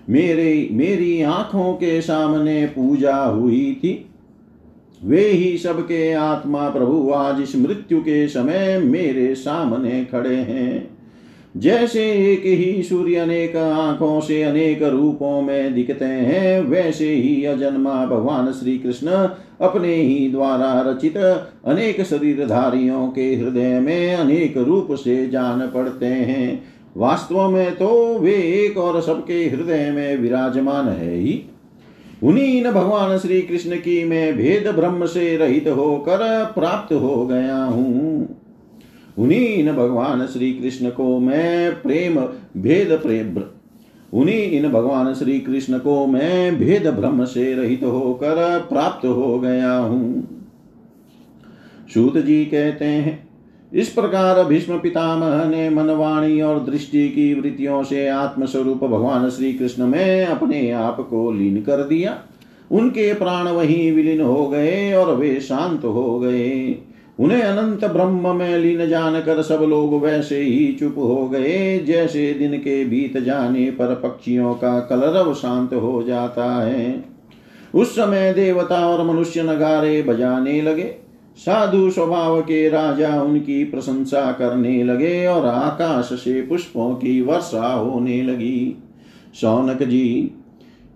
मेरे, 0.09 0.69
मेरी 0.71 1.21
आँखों 1.21 1.73
के 1.73 2.01
सामने 2.01 2.65
पूजा 2.65 3.17
हुई 3.17 3.73
थी। 3.73 4.09
वे 5.03 5.27
ही 5.27 5.57
सबके 5.57 6.13
आत्मा 6.13 6.69
प्रभु 6.69 7.11
आज 7.15 7.41
इस 7.41 7.55
मृत्यु 7.55 8.01
के 8.01 8.27
समय 8.27 8.79
मेरे 8.79 9.35
सामने 9.35 10.05
खड़े 10.05 10.35
हैं। 10.35 10.94
जैसे 11.55 12.03
एक 12.31 12.45
ही 12.45 12.83
सूर्य 12.83 13.15
अनेक 13.15 13.55
आँखों 13.55 14.21
से 14.21 14.43
अनेक 14.43 14.83
रूपों 14.83 15.41
में 15.41 15.73
दिखते 15.73 16.05
हैं, 16.05 16.61
वैसे 16.61 17.09
ही 17.09 17.45
अजन्मा 17.45 18.05
भगवान 18.05 18.51
श्री 18.51 18.77
कृष्ण 18.77 19.07
अपने 19.61 19.95
ही 19.95 20.29
द्वारा 20.31 20.81
रचित 20.81 21.17
अनेक 21.17 22.01
शरीरधारियों 22.01 23.07
के 23.07 23.35
हृदय 23.35 23.79
में 23.79 24.15
अनेक 24.15 24.57
रूप 24.57 24.87
से 24.91 25.27
जान 25.29 25.67
पड़ते 25.67 26.05
हैं। 26.05 26.63
वास्तव 26.97 27.49
में 27.49 27.75
तो 27.75 28.19
वे 28.19 28.33
एक 28.33 28.77
और 28.77 29.01
सबके 29.01 29.43
हृदय 29.45 29.91
में 29.91 30.17
विराजमान 30.17 30.87
है 30.87 31.15
ही। 31.15 31.41
उन्हीं 32.23 32.63
भगवान 32.63 33.17
श्री 33.17 33.41
कृष्ण 33.41 33.75
की 33.75 34.03
मैं 34.03 34.37
भेद 34.37 34.67
ब्रह्म 34.67 35.05
से 35.05 35.37
रहित 35.37 35.67
होकर 35.67 36.51
प्राप्त 36.55 36.93
हो 36.93 37.25
गया 37.25 37.63
हूँ। 37.63 38.27
उन्हीं 39.17 39.71
भगवान 39.71 40.25
श्री 40.25 40.51
कृष्ण 40.53 40.89
को 40.89 41.19
मैं 41.19 41.71
प्रेम 41.81 42.15
भेद 42.57 42.91
प्रेम 43.03 43.41
उन्हीं 44.13 44.41
इन 44.51 44.69
भगवान 44.69 45.13
श्री 45.13 45.39
कृष्ण 45.39 45.77
को 45.79 46.05
मैं 46.05 46.57
भेद 46.57 46.87
भ्रम 46.87 47.23
से 47.25 47.53
रहित 47.53 47.81
तो 47.81 47.89
होकर 47.89 48.59
प्राप्त 48.69 49.05
हो 49.05 49.39
गया 49.39 49.77
हूँ। 49.77 50.27
सूत 51.93 52.17
जी 52.17 52.45
कहते 52.45 52.85
हैं, 52.85 53.27
इस 53.71 53.89
प्रकार 53.89 54.43
भीष्म 54.43 54.77
पितामह 54.79 55.43
ने 55.45 55.69
मनवाणी 55.69 56.41
और 56.41 56.63
दृष्टि 56.65 57.07
की 57.09 57.33
वृत्तियों 57.33 57.83
से 57.83 58.07
आत्मस्वरूप 58.07 58.83
भगवान 58.83 59.29
श्री 59.29 59.53
कृष्ण 59.53 59.87
में 59.87 60.25
अपने 60.25 60.69
आप 60.71 60.99
को 61.09 61.31
लीन 61.31 61.61
कर 61.61 61.83
दिया। 61.83 62.17
उनके 62.71 63.13
प्राण 63.13 63.47
वहीं 63.47 63.91
विलीन 63.91 64.21
हो 64.21 64.47
गए 64.47 64.93
और 64.93 65.15
वे 65.15 65.39
शांत 65.39 65.83
हो 65.83 66.19
गए। 66.19 66.77
उन्हें 67.19 67.41
अनंत 67.41 67.85
ब्रह्म 67.85 68.35
में 68.35 68.57
लीन 68.57 68.85
जानकर 68.89 69.41
सब 69.41 69.61
लोग 69.61 70.03
वैसे 70.03 70.41
ही 70.41 70.71
चुप 70.79 70.95
हो 70.97 71.29
गए, 71.29 71.79
जैसे 71.79 72.33
दिन 72.33 72.57
के 72.57 72.85
बीत 72.85 73.17
जाने 73.17 73.69
पर 73.71 73.93
पक्षियों 73.95 74.53
का 74.53 74.79
कलरव 74.79 75.33
शांत 75.33 75.73
हो 75.73 76.03
जाता 76.03 76.45
है। 76.63 77.03
उस 77.75 77.95
समय 77.95 78.33
देवता 78.33 78.87
और 78.87 79.05
मनुष्य 79.05 79.43
नगारे 79.43 80.01
बजाने 80.01 80.61
लगे। 80.61 80.95
साधु 81.37 81.89
स्वभाव 81.91 82.41
के 82.41 82.69
राजा 82.69 83.21
उनकी 83.21 83.63
प्रशंसा 83.63 84.31
करने 84.31 84.83
लगे 84.83 85.25
और 85.27 85.45
आकाश 85.45 86.05
से 86.05 86.41
पुष्पों 86.41 86.93
की 86.95 87.21
वर्षा 87.21 87.73
होने 87.73 88.21
लगी। 88.21 88.77
सौनक 89.33 89.83
जी 89.83 90.31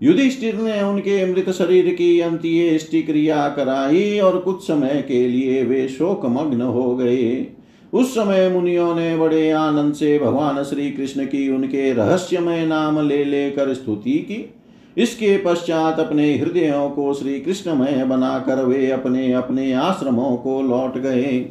युधिष्ठिर 0.01 0.55
ने 0.55 0.81
उनके 0.81 1.25
मृत 1.33 1.49
शरीर 1.49 1.93
की 1.93 2.19
अंत्येष्टि 2.19 3.01
क्रिया 3.01 3.49
कराई 3.49 4.19
और 4.19 4.37
कुछ 4.37 4.63
समय 4.63 5.03
के 5.07 5.27
लिए 5.27 5.63
वे 5.63 5.87
शोक 5.87 6.25
मग्न 6.25 6.61
हो 6.61 6.95
गए। 6.95 7.47
उस 7.93 8.13
समय 8.15 8.49
मुनियों 8.49 8.95
ने 8.95 9.17
बड़े 9.17 9.49
आनंद 9.51 9.93
से 9.93 10.19
भगवान 10.19 10.63
श्री 10.63 10.91
कृष्ण 10.91 11.25
की 11.25 11.49
उनके 11.49 11.91
रहस्यमय 11.93 12.65
नाम 12.65 13.07
ले 13.07 13.23
लेकर 13.23 13.73
स्तुति 13.73 14.17
की। 14.21 14.53
इसके 14.97 15.37
पश्चात 15.37 15.99
अपने 15.99 16.37
हृदयों 16.37 16.89
को 16.89 17.13
श्री 17.13 17.39
कृष्णमय 17.39 18.03
बनाकर 18.03 18.63
वे 18.65 18.91
अपने 18.91 19.31
अपने 19.33 19.73
आश्रमों 19.73 20.35
को 20.37 20.61
लौट 20.61 20.97
गए। 20.97 21.49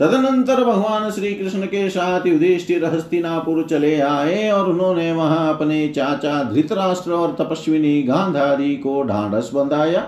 तदनंतर 0.00 0.62
भगवान 0.64 1.10
श्री 1.10 1.32
कृष्ण 1.34 1.66
के 1.66 1.88
साथ 1.90 2.26
युधिष्ठिर 2.26 2.84
हस्तिनापुर 2.84 3.62
चले 3.64 4.00
आए 4.00 4.50
और 4.50 4.68
उन्होंने 4.70 5.12
वहाँ 5.12 5.54
अपने 5.54 5.86
चाचा 5.88 6.42
धृतराष्ट्र 6.42 7.12
और 7.12 7.34
तपस्विनी 7.38 8.02
गांधारी 8.02 8.76
को 8.76 9.02
ढांढस 9.02 9.50
बंधाया। 9.54 10.00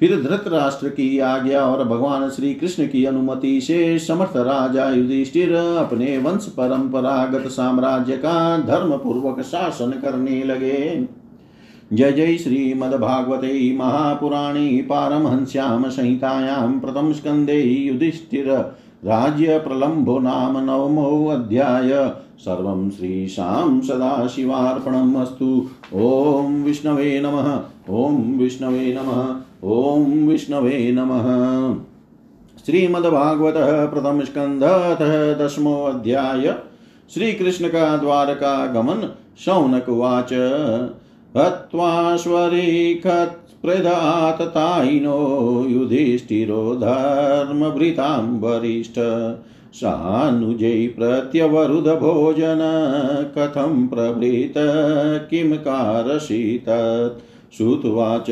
फिर 0.00 0.16
धृतराष्ट्र 0.22 0.88
की 0.88 1.18
आज्ञा 1.18 1.60
और 1.60 1.84
भगवान 1.84 2.28
श्री 2.30 2.54
कृष्ण 2.54 2.86
की 2.86 3.04
अनुमति 3.04 3.60
से 3.60 3.98
समर्थ 3.98 4.36
राजा 4.36 4.90
युधिष्ठिर 4.90 5.54
अपने 5.54 6.16
वंश 6.18 6.52
परंपरागत 6.56 7.48
साम्राज्य 7.50 8.16
का 8.16 8.56
धर्म 8.58 8.96
पूर्वक 8.96 9.42
शासन 9.44 10.00
करने 10.02 10.42
लगे। 10.44 11.06
जय 11.92 12.12
जय 12.12 12.36
श्रीमद्भागवते 12.36 13.76
महापुराणे 13.76 14.68
पारमहंस्यां 14.82 15.90
संहितायां 15.90 16.80
प्रथमस्कन्धे 16.80 17.60
युधिष्ठिर 17.60 18.50
राज्यप्रलम्भो 19.04 20.18
नाम 20.18 20.58
नवमोऽध्याय 20.58 22.12
सर्वं 22.38 22.90
श्रीशां 22.90 23.80
सदाशिवार्पणम् 23.80 25.16
अस्तु। 25.16 25.66
ॐ 25.94 26.64
विष्णवे 26.64 27.20
नमः। 27.20 27.60
ॐ 27.90 28.38
विष्णवे 28.38 28.98
नमः। 28.98 29.36
ॐ 29.70 30.28
विष्णवे 30.28 30.92
नमः। 30.92 31.76
श्रीमद्भागवतः 32.66 33.86
प्रथमस्कन्धतः 33.86 35.34
दशमोऽध्याय 35.34 36.54
श्रीकृष्ण 37.14 37.68
का 37.68 37.96
द्वारका 37.96 38.66
गमन 38.66 39.14
शौनक 39.44 39.88
उवाच। 39.88 40.32
हत्वाश्वरीखत् 41.36 43.43
प्रदाततायिनो 43.64 45.66
युधिष्ठिरो 45.68 46.74
धर्मभृतां 46.74 48.40
वरिष्ठ 48.40 48.94
सानुजै 49.74 50.94
प्रत्यवरुधभोजन 50.98 52.60
कथं 53.38 53.86
प्रभृत 53.86 54.54
किं 55.30 55.56
कारसीत? 55.56 56.64
श्रुत्वाच 57.56 58.30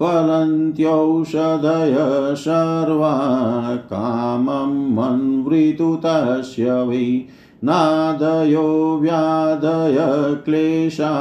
फलन्त्यौषधय 0.00 1.94
सर्वा 2.34 3.76
कामं 3.76 4.94
मन्वृतु 4.94 5.98
तस्य 6.04 6.82
वै 6.82 7.22
नादयो 7.64 8.98
व्याधय 9.02 9.96
क्लेशा 10.44 11.12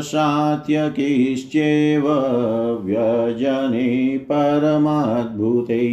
व्यजने 2.85 3.89
परमाद्भुते 4.31 5.85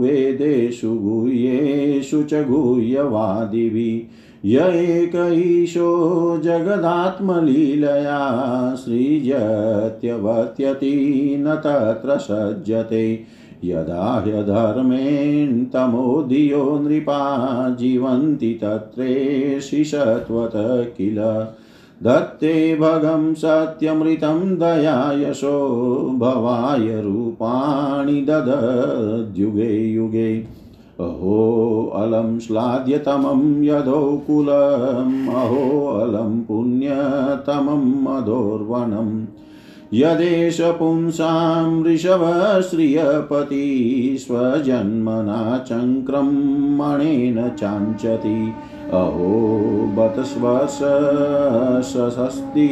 वेदेषु 0.00 0.94
गुह्येषु 0.94 2.22
च 2.22 2.34
गुह्यवादिभिः 2.34 4.16
य 4.44 4.56
एक 4.74 5.12
ईशो 5.46 5.88
जगदात्मलीलया 6.44 8.20
सृजत्यवत्यति 8.74 9.36
न 11.40 11.54
तत्र 11.56 12.16
सज्जते। 12.16 13.24
यदा 13.64 14.24
ह्यधर्मेण 14.26 15.64
तमोधियो 15.64 16.78
नृपा 16.78 17.20
जीवन्ति 17.70 18.58
तत्रेशिषत्वत 18.62 20.52
किल। 20.98 21.18
दत्ते 22.02 22.76
भगं 22.76 23.34
सत्यमृतं 23.34 24.38
दया 24.58 25.12
यशो 25.12 25.58
भवाय 26.18 27.00
रूपाणि 27.00 28.20
ददद्युगे 28.28 29.74
युगे 29.76 30.34
अहो 31.00 31.92
अलं 31.96 32.38
श्लाघ्यतमं 32.38 33.64
यदोकुलम् 33.64 35.28
अहो 35.28 35.86
अलं 35.96 36.40
पुण्यतमं 36.42 37.84
मधोर्वणम् 38.04 39.26
यदेष 39.94 40.60
पुंसां 40.60 41.84
ऋषभश्रियपति 41.84 43.64
स्वजन्मना 44.20 45.58
चङ्क्रमणेन 45.58 47.48
चाञ्चति। 47.48 48.52
अहो 48.92 49.94
बत 49.96 50.14
स्वसस्ति 51.84 52.68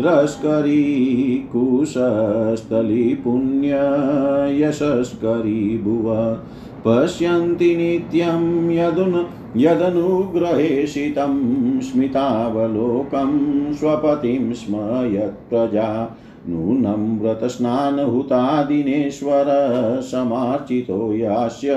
रस्करी 0.00 1.48
कुशस्थली 1.52 3.14
पुण्ययशस्करी 3.14 5.78
भुव। 5.78 6.38
पश्यन्ति 6.86 7.76
नित्यं 7.76 8.70
यदुन 8.70 9.26
यदनुग्रहेशितं 9.56 11.34
स्मितावलोकं 11.80 13.72
स्वपतिं 13.72 14.52
स्म 14.52 14.74
यत्प्रजा 15.14 16.16
नूनं 16.48 17.20
व्रतस्नानहुतादिनेश्वर 17.20 19.46
समार्चितो 20.02 21.16
यास्य 21.16 21.74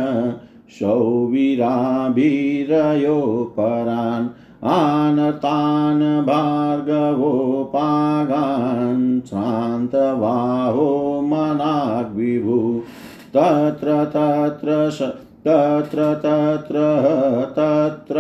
सौवीराभिरयो 0.70 3.20
परान् 3.56 4.28
आनतान् 4.64 6.26
भार्गवोपागान् 6.26 9.20
श्रान्तवाहो 9.20 10.90
मनाग्विभु। 11.24 12.82
तत्र 13.36 14.04
तत्र 14.04 14.78
तत्र 15.46 16.12
तत्र 16.14 16.76
तत्र 17.58 18.16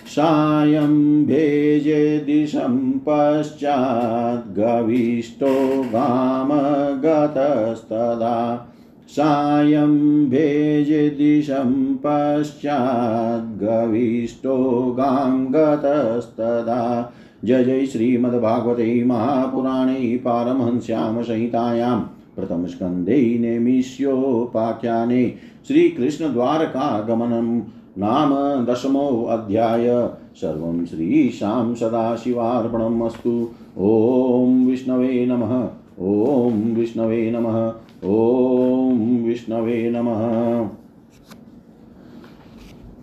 सायं 0.09 1.25
भेजे 1.25 2.19
दिशं 2.19 2.91
पश्चाद्गविष्टो 2.91 5.83
गामगतस्तदा 5.93 8.67
सायं 9.09 10.29
भेजे 10.29 11.09
दिशं 11.09 11.95
पश्चाद्गविष्टो 11.95 14.95
गां 14.97 15.53
गतस्तदा 15.53 17.13
जय 17.45 17.63
जय 17.63 17.85
श्रीमद्भागवते 17.85 19.03
महापुराणे 19.03 20.21
पारमहंस्यां 20.25 21.23
संहितायां 21.23 21.99
प्रथमस्कन्धे 22.35 23.37
नेमिष्योपाख्याने 23.39 25.33
श्रीकृष्णद्वारकागमनं। 25.67 27.61
नाम 27.97 28.65
दशमोऽध्याय 28.65 30.09
सर्वं 30.35 30.85
श्रीशां 30.85 31.75
सदाशिवार्पणम् 31.75 33.03
अस्तु 33.03 33.49
ॐ 33.77 34.65
विष्णवे 34.65 35.25
नमः। 35.25 35.69
ॐ 36.01 36.75
विष्णवे 36.75 37.31
नमः। 37.31 37.73
ॐ 38.09 39.23
विष्णवे 39.25 39.91
नमः। 39.91 40.69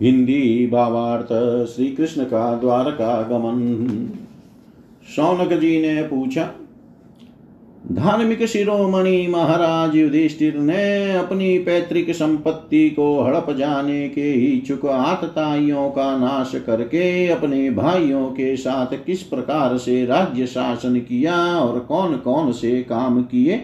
हिंदी 0.01 0.67
भावार्थ 0.67 1.27
श्री 1.65 1.91
कृष्ण 1.91 2.23
का 2.23 2.57
द्वारका 2.57 3.21
गमन 3.21 4.09
शौनक 5.15 5.53
जी 5.53 5.81
ने 5.81 6.03
पूछा 6.03 6.51
धार्मिक 7.91 8.45
शिरोमणि 8.45 9.27
महाराज 9.27 9.95
युधिष्ठिर 9.95 10.57
ने 10.57 11.15
अपनी 11.15 11.59
पैतृक 11.59 12.11
संपत्ति 12.11 12.89
को 12.89 13.21
हड़प 13.21 13.51
जाने 13.51 14.09
के 14.09 14.31
इच्छुक 14.31 14.85
आतताइयों 14.85 15.89
का 15.89 16.17
नाश 16.17 16.51
करके 16.55 17.27
अपने 17.27 17.71
भाइयों 17.71 18.27
के 18.27 18.57
साथ 18.57 19.05
किस 19.05 19.23
प्रकार 19.23 19.77
से 19.77 20.05
राज्य 20.05 20.47
शासन 20.47 20.99
किया 20.99 21.35
और 21.59 21.79
कौन 21.79 22.17
कौन 22.17 22.51
से 22.51 22.83
काम 22.83 23.23
किए? 23.23 23.57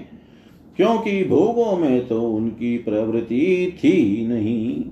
क्योंकि 0.77 1.23
भोगों 1.23 1.77
में 1.77 2.07
तो 2.07 2.21
उनकी 2.21 2.77
प्रवृत्ति 2.77 3.77
थी 3.77 4.27
नहीं। 4.27 4.85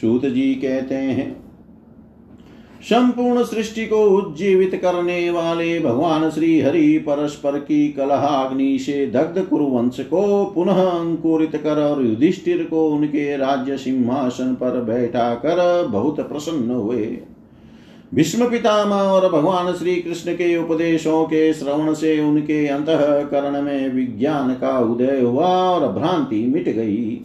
सूत 0.00 0.26
जी 0.26 0.54
कहते 0.54 0.94
हैं 0.94 1.43
संपूर्ण 2.84 3.42
सृष्टि 3.44 3.86
को 3.86 3.96
उज्जीवित 4.10 4.74
करने 4.82 5.30
वाले 5.30 5.78
भगवान 5.80 6.30
श्री 6.30 6.60
हरि 6.60 6.98
परस्पर 6.98 7.58
की 7.58 7.88
कलहाग्नि 7.88 8.78
से 8.78 9.06
दग्ध 9.06 9.40
कुरुवंश 9.44 10.00
को 10.00 10.44
पुनः 10.44 10.80
अंकुरित 10.82 11.56
कर 11.56 11.82
और 11.82 12.02
युधिष्ठिर 12.02 12.64
को 12.64 12.88
उनके 12.88 13.36
राज्य 13.36 13.76
सिंहासन 13.76 14.54
पर 14.54 14.80
बैठा 14.82 15.34
कर 15.34 15.86
बहुत 15.86 16.20
प्रसन्न 16.20 16.70
हुए। 16.70 17.06
भीष्म 18.14 18.50
पितामह 18.50 18.96
और 18.96 19.30
भगवान 19.32 19.72
श्री 19.74 19.96
कृष्ण 19.96 20.34
के 20.34 20.56
उपदेशों 20.56 21.24
के 21.24 21.52
श्रवण 21.54 21.94
से 21.94 22.20
उनके 22.20 22.66
अंतकरण 22.66 23.62
में 23.62 23.94
विज्ञान 23.94 24.54
का 24.54 24.78
उदय 24.78 25.20
हुआ 25.20 25.46
और 25.46 25.92
भ्रांति 25.92 26.44
मिट 26.46 26.68
गई। 26.68 27.20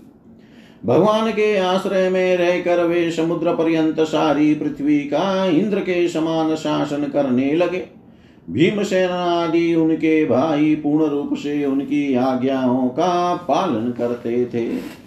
भगवान 0.86 1.32
के 1.32 1.58
आश्रय 1.58 2.10
में 2.10 2.38
रहकर 2.38 2.84
वे 2.84 3.12
समुद्र 3.12 3.54
पर्यंत 3.54 4.00
सारी 4.00 4.54
पृथ्वी 4.54 5.00
का 5.00 5.46
इंद्र 5.46 5.80
के 5.80 6.08
समान 6.08 6.56
शासन 6.56 7.04
करने 7.04 7.54
लगे। 7.54 7.86
भीमसेन 8.50 9.10
आदि 9.10 9.76
उनके 9.76 10.26
भाई 10.26 10.76
पूर्ण 10.76 11.06
रूप 11.06 11.34
से 11.34 11.66
उनकी 11.66 12.16
आज्ञाओं 12.16 12.88
का 12.88 13.36
पालन 13.36 13.92
करते 13.98 14.46
थे। 14.46 15.00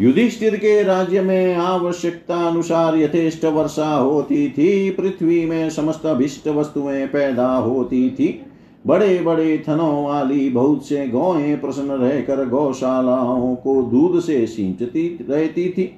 युधिष्ठिर 0.00 0.56
के 0.56 0.82
राज्य 0.82 1.20
में 1.20 1.54
आवश्यकता 1.54 2.48
अनुसार 2.48 2.96
यथेष्ट 2.96 3.44
वर्षा 3.44 3.94
होती 3.94 4.48
थी, 4.48 4.90
पृथ्वी 4.90 5.44
में 5.44 5.70
समस्त 5.70 6.06
अभिष्ट 6.06 6.48
वस्तुएँ 6.48 7.06
पैदा 7.06 7.48
होती 7.48 8.10
थी। 8.10 8.42
बड़े 8.88 9.20
बड़े 9.20 9.64
थनों 9.68 10.04
वाली 10.04 10.48
बहुत 10.50 10.86
से 10.86 11.06
गौएँ 11.08 11.56
प्रसन्न 11.56 11.90
रहकर 11.90 12.48
गौशालाओं 12.48 13.54
को 13.56 13.82
दूध 13.82 14.20
से 14.20 14.46
सिंचती 14.46 15.06
रहती 15.30 15.68
थी। 15.68 15.90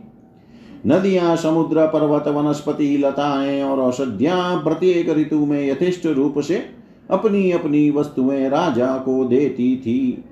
नदियाँ, 0.86 1.36
समुद्र, 1.36 1.86
पर्वत, 1.86 2.28
वनस्पति, 2.28 2.96
लताएँ 2.96 3.62
और 3.62 3.80
औषधियाँ 3.80 4.56
प्रत्येक 4.56 5.10
ऋतु 5.10 5.46
में 5.46 5.70
यथेष्ट 5.70 6.06
रूप 6.06 6.38
से 6.38 6.62
अपनी 7.10 7.50
अपनी 7.50 7.90
वस्तुएँ 7.90 8.48
राजा 8.48 8.96
को 8.96 9.24
देती 9.24 9.76
थी। 9.76 10.24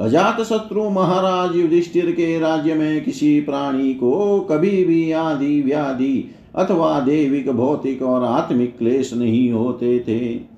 अजात 0.00 0.40
शत्रु 0.40 0.88
महाराज 0.90 1.56
युधिष्ठिर 1.56 2.10
के 2.10 2.38
राज्य 2.38 2.74
में 2.74 3.04
किसी 3.04 3.40
प्राणी 3.40 3.94
को 3.94 4.40
कभी 4.40 4.84
भी 4.84 5.12
आदि 5.12 5.60
व्याधि 5.62 6.30
अथवा 6.54 6.98
देविक, 7.00 7.50
भौतिक 7.50 8.02
और 8.02 8.24
आत्मिक 8.24 8.78
क्लेश 8.78 9.14
नहीं 9.14 9.50
होते 9.52 9.98
थे। 9.98 10.53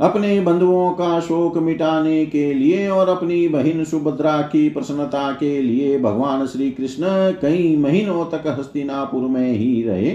अपने 0.00 0.40
बंधुओं 0.40 0.90
का 0.90 1.20
शोक 1.20 1.58
मिटाने 1.58 2.26
के 2.26 2.54
लिए 2.54 2.88
और 2.88 3.08
अपनी 3.08 3.48
बहन 3.48 3.84
सुभद्रा 3.84 4.42
की 4.42 4.68
प्रसन्नता 4.68 5.32
के 5.32 5.62
लिए 5.62 5.98
भगवान 5.98 6.46
श्री 6.46 6.70
कृष्ण 6.70 7.04
कई 7.42 7.76
महीनों 7.76 8.24
तक 8.24 8.42
हस्तिनापुर 8.46 9.22
में 9.22 9.52
ही 9.52 9.82
रहे। 9.82 10.10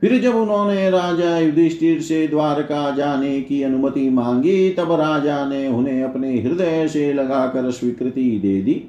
फिर 0.00 0.20
जब 0.20 0.34
उन्होंने 0.34 0.90
राजा 0.90 1.38
युधिष्ठिर 1.38 2.00
से 2.00 2.28
द्वारका 2.28 2.90
जाने 2.90 3.40
की 3.40 3.62
अनुमति 3.62 4.10
मांगी, 4.10 4.70
तब 4.70 4.92
राजा 4.92 5.48
ने 5.48 5.68
उन्हें 5.68 6.02
अपने 6.02 6.40
हृदय 6.40 6.88
से 6.88 7.12
लगाकर 7.12 7.70
स्वीकृति 7.70 8.38
दे 8.42 8.62
दी। 8.62 8.84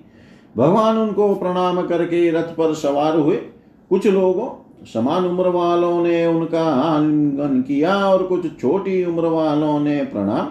भगवान 0.58 0.98
उनको 0.98 1.36
प्रणाम 1.36 1.82
करके 1.82 2.32
रथ 2.32 2.44
पर 2.44 2.74
सवार 2.74 3.18
हुए। 3.18 3.36
कुछ 3.90 4.08
लोगों 4.08 4.63
समान 4.86 5.26
उम्र 5.26 5.50
वालों 5.50 6.04
ने 6.04 6.26
उनका 6.26 6.64
आलिंगन 6.64 7.62
किया 7.62 8.06
और 8.06 8.24
कुछ 8.24 8.62
छोटी 8.62 9.06
उम्र 9.06 9.26
वालों 9.26 9.80
ने 9.80 10.04
प्रणाम। 10.04 10.50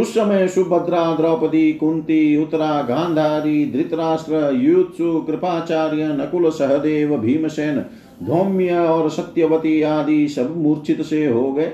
उस 0.00 0.14
समय 0.14 0.48
सुभद्रा, 0.48 1.16
द्रौपदी, 1.16 1.72
कुंती, 1.72 2.36
उत्तरा, 2.36 2.82
गांधारी, 2.82 3.72
धृतराष्ट्र, 3.72 4.54
युत्सु, 4.54 5.20
कृपाचार्य, 5.20 6.08
नकुल, 6.08 6.50
सहदेव, 6.50 7.18
भीमसेन, 7.18 7.84
धौम्य 8.22 8.78
और 8.78 9.10
सत्यवती 9.10 9.82
आदि 9.82 10.28
सब 10.28 10.56
मूर्छित 10.56 11.02
से 11.02 11.26
हो 11.26 11.52
गए। 11.52 11.72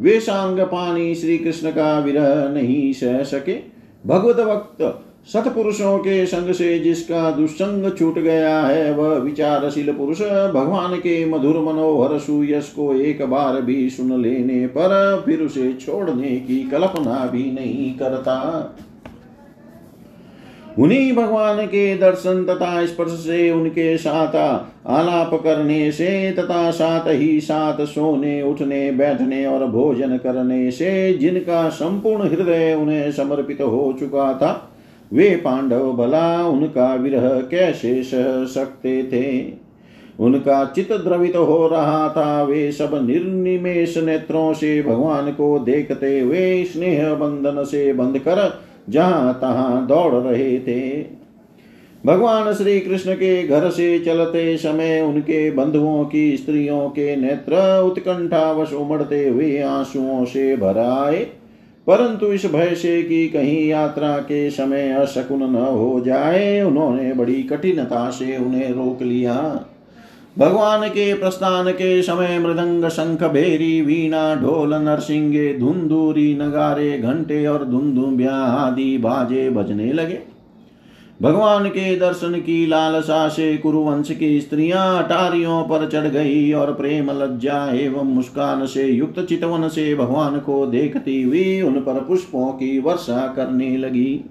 वे 0.00 0.20
सांग 0.20 0.60
पानी 0.60 1.14
श्री 1.14 1.38
कृष्ण 1.38 1.70
का 1.70 1.98
विरह 1.98 2.48
नहीं 2.48 2.92
सह 2.92 3.22
सके। 3.22 3.58
भगवत 4.06 4.36
वक्त 4.36 5.05
सतपुरुषों 5.26 5.98
के 5.98 6.24
संग 6.26 6.52
से 6.52 6.78
जिसका 6.78 7.30
दुस्संग 7.30 7.90
छूट 7.98 8.18
गया 8.18 8.60
है, 8.60 8.92
वह 8.94 9.14
विचारशील 9.14 9.92
पुरुष 9.92 10.20
भगवान 10.54 10.96
के 10.96 11.24
मधुर 11.24 11.58
मनोहर 11.62 12.18
सुयश 12.18 12.68
को 12.68 12.94
एक 12.94 13.24
बार 13.24 13.60
भी 13.62 13.88
सुन 13.90 14.20
लेने 14.22 14.66
पर 14.66 15.22
फिर 15.26 15.40
उसे 15.40 15.72
छोड़ने 15.72 16.36
की 16.40 16.62
कल्पना 16.62 17.24
भी 17.26 17.50
नहीं 17.52 17.92
करता। 17.94 18.76
उन्हीं 20.78 21.12
भगवान 21.12 21.66
के 21.66 21.96
दर्शन 21.96 22.44
तथा 22.44 22.84
स्पर्श 22.86 23.10
से 23.10 23.50
उनके 23.50 23.96
साथ 23.98 24.34
आलाप 24.86 25.34
करने 25.34 25.90
से 25.92 26.32
तथा 26.32 26.70
साथ 26.70 27.08
ही 27.08 27.40
साथ 27.40 27.84
सोने, 27.86 28.42
उठने, 28.42 28.90
बैठने 28.90 29.44
और 29.46 29.66
भोजन 29.66 30.16
करने 30.16 30.70
से 30.70 31.12
जिनका 31.14 31.68
संपूर्ण 31.68 32.28
हृदय 32.28 32.74
उन्हें 32.74 33.12
समर्पित 33.12 33.60
हो 33.60 33.96
चुका 34.00 34.32
था 34.34 34.65
वे 35.12 35.30
पांडव 35.30 35.92
भला 35.92 36.46
उनका 36.46 36.94
विरह 36.94 37.28
कैसे 37.28 38.02
सह 38.02 38.44
सकते 38.44 39.02
थे? 39.02 39.52
उनका 40.20 40.64
चित 40.64 40.92
द्रवित 40.92 41.36
हो 41.36 41.68
रहा 41.68 42.08
था, 42.08 42.42
वे 42.42 42.72
सब 42.72 43.06
निर्निमेश 43.06 43.98
नेत्रों 43.98 44.52
से 44.52 44.82
भगवान 44.82 45.32
को 45.32 45.58
देखते 45.58 46.20
हुए 46.20 46.64
स्नेह 46.64 47.14
बंधन 47.14 47.64
से 47.64 47.92
बंध 47.92 48.18
कर 48.18 48.60
जहाँ 48.90 49.34
तहां 49.34 49.86
दौड़ 49.86 50.14
रहे 50.14 50.58
थे। 50.58 51.16
भगवान 52.06 52.52
श्री 52.54 52.80
कृष्ण 52.80 53.14
के 53.14 53.46
घर 53.46 53.70
से 53.70 53.98
चलते 53.98 54.56
समय 54.56 55.00
उनके 55.00 55.50
बंधुओं 55.50 56.04
की 56.04 56.36
स्त्रियों 56.36 56.88
के 56.88 57.16
नेत्र 57.16 57.82
उत्कंठावश 57.82 58.72
उमड़ते 58.72 59.28
हुए 59.28 59.62
आंसुओं 59.62 60.24
से 60.24 60.56
भर 60.56 60.78
आए। 60.78 61.26
परंतु 61.86 62.26
इस 62.26 62.46
भय 62.46 62.74
से 62.74 63.02
कि 63.02 63.28
कहीं 63.28 63.68
यात्रा 63.68 64.16
के 64.18 64.50
समय 64.50 64.90
अशकुन 64.90 65.42
न 65.42 65.54
हो 65.54 66.02
जाए, 66.06 66.62
उन्होंने 66.62 67.12
बड़ी 67.12 67.42
कठिनता 67.42 68.10
से 68.10 68.36
उन्हें 68.36 68.70
रोक 68.70 69.02
लिया। 69.02 69.64
भगवान 70.38 70.88
के 70.88 71.14
प्रस्थान 71.14 71.72
के 71.72 72.02
समय 72.02 72.38
मृदंग 72.38 72.84
शंख 72.84 73.24
भेरी 73.24 73.80
वीणा, 73.82 74.34
ढोल, 74.34 74.74
नरसिंगे, 74.74 75.58
धुंधुरी, 75.58 76.34
नगारे, 76.34 76.98
घंटे 76.98 77.46
और 77.46 77.64
धुंधुम्बिया 77.64 78.34
आदि 78.34 78.98
बाजे 78.98 79.50
बजने 79.50 79.92
लगे। 79.92 80.35
भगवान 81.22 81.68
के 81.68 81.96
दर्शन 81.96 82.40
की 82.40 82.66
लालसा 82.66 83.28
से 83.28 83.56
कुरुवंश 83.56 84.10
की 84.10 84.40
स्त्रियाँ 84.40 85.04
अटारियों 85.04 85.62
पर 85.62 85.88
चढ़ 85.88 86.06
गई 86.06 86.52
और 86.52 86.72
प्रेम 86.74 87.10
लज्जा 87.10 87.64
एवं 87.74 88.04
मुस्कान 88.04 88.66
से 88.66 88.84
युक्त 88.84 89.20
चितवन 89.20 89.68
से 89.68 89.94
भगवान 89.94 90.38
को 90.38 90.66
देखती 90.66 91.22
हुई 91.22 91.60
उन 91.62 91.80
पर 91.80 92.00
पुष्पों 92.00 92.50
की 92.52 92.78
वर्षा 92.78 93.26
करने 93.36 93.76
लगी। 93.76 94.24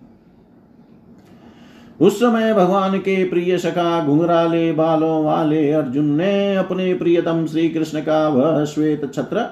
उस 2.02 2.20
समय 2.20 2.54
भगवान 2.54 2.98
के 2.98 3.24
प्रिय 3.26 3.58
सखा 3.58 4.06
घुंघराले 4.06 4.72
बालों 4.72 5.24
वाले 5.26 5.72
अर्जुन 5.72 6.06
ने 6.06 6.56
अपने 6.56 6.94
प्रियतम 6.94 7.46
श्री 7.46 7.70
कृष्ण 7.70 8.00
का 8.00 8.28
वह 8.28 8.66
श्वेत 8.66 9.12
छत्र, 9.14 9.48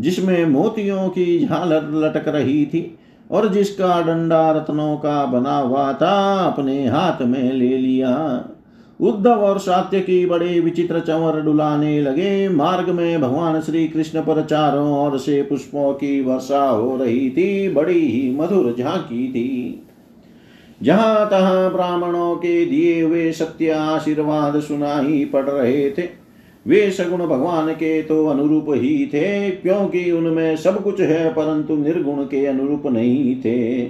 जिसमें 0.00 0.44
मोतियों 0.46 1.08
की 1.08 1.46
झालर 1.46 1.90
लटक 1.94 2.28
रही 2.28 2.66
थी 2.66 2.98
और 3.32 3.48
जिसका 3.48 4.00
डंडा 4.02 4.50
रत्नों 4.50 4.96
का 4.96 5.24
बना 5.26 5.58
हुआ 5.58 5.92
था, 5.92 6.34
अपने 6.46 6.88
हाथ 6.88 7.22
में 7.22 7.52
ले 7.52 7.78
लिया। 7.78 8.44
उद्धव 9.00 9.30
और 9.30 9.58
सात्य 9.58 10.00
की 10.00 10.26
बड़े 10.26 10.60
विचित्र 10.60 11.00
चंवर 11.00 11.40
डुलाने 11.40 12.00
लगे। 12.00 12.48
मार्ग 12.48 12.88
में 12.88 13.20
भगवान 13.20 13.60
श्री 13.60 13.88
कृष्ण 13.88 14.20
पर 14.20 14.44
चारों 14.44 15.06
ओर 15.06 15.18
से 15.18 15.42
पुष्पों 15.42 15.92
की 15.92 16.20
वर्षा 16.20 16.64
हो 16.64 16.96
रही 16.96 17.30
थी, 17.30 17.68
बड़ी 17.68 18.00
ही 18.00 18.30
मधुर 18.36 18.74
झांकी 18.78 19.28
थी। 19.28 19.86
जहाँ 20.82 21.28
तहां 21.28 21.70
ब्राह्मणों 21.70 22.36
के 22.36 22.64
दिए 22.66 23.02
हुए 23.02 23.32
सत्य 23.32 23.70
आशीर्वाद 23.70 24.60
सुनाई 24.60 25.24
पड़ 25.24 25.44
रहे 25.44 25.90
थे 25.90 26.21
वे 26.66 26.90
सगुण 26.90 27.18
भगवान 27.18 27.72
के 27.72 28.02
तो 28.02 28.26
अनुरूप 28.26 28.66
ही 28.68 29.06
थे 29.06 29.50
क्योंकि 29.50 30.10
उनमें 30.10 30.56
सब 30.56 30.82
कुछ 30.82 31.00
है, 31.00 31.32
परंतु 31.32 31.76
निर्गुण 31.76 32.24
के 32.24 32.46
अनुरूप 32.46 32.86
नहीं 32.86 33.36
थे। 33.40 33.82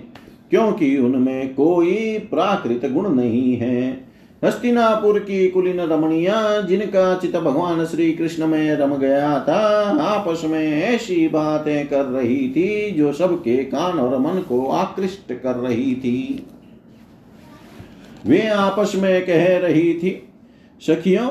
क्योंकि 0.51 0.97
उनमें 0.97 1.55
कोई 1.55 2.19
प्राकृत 2.19 2.93
गुण 2.93 3.09
नहीं 3.09 3.57
है। 3.57 4.05
हस्तिनापुर 4.45 5.19
की 5.19 5.49
कुलीन 5.49 5.81
रमणिया, 5.81 6.61
जिनका 6.61 7.15
चित 7.15 7.37
भगवान 7.37 7.85
श्री 7.85 8.13
कृष्ण 8.13 8.47
में 8.47 8.77
रम 8.77 8.97
गया 8.97 9.41
था, 9.49 9.59
आपस 10.03 10.43
में 10.45 10.83
ऐसी 10.83 11.29
बातें 11.29 11.87
कर 11.89 12.05
रही 12.05 12.49
थी, 12.49 12.91
जो 12.91 13.13
सबके 13.13 13.57
कान 13.57 13.99
और 13.99 14.19
मन 14.19 14.41
को 14.49 14.67
आकृष्ट 14.67 15.33
कर 15.33 15.55
रही 15.55 15.95
थी। 15.95 16.47
वे 18.27 18.47
आपस 18.47 18.93
में 18.97 19.27
कह 19.27 19.59
रही 19.59 19.95
थी, 19.95 20.29
सखियों 20.87 21.29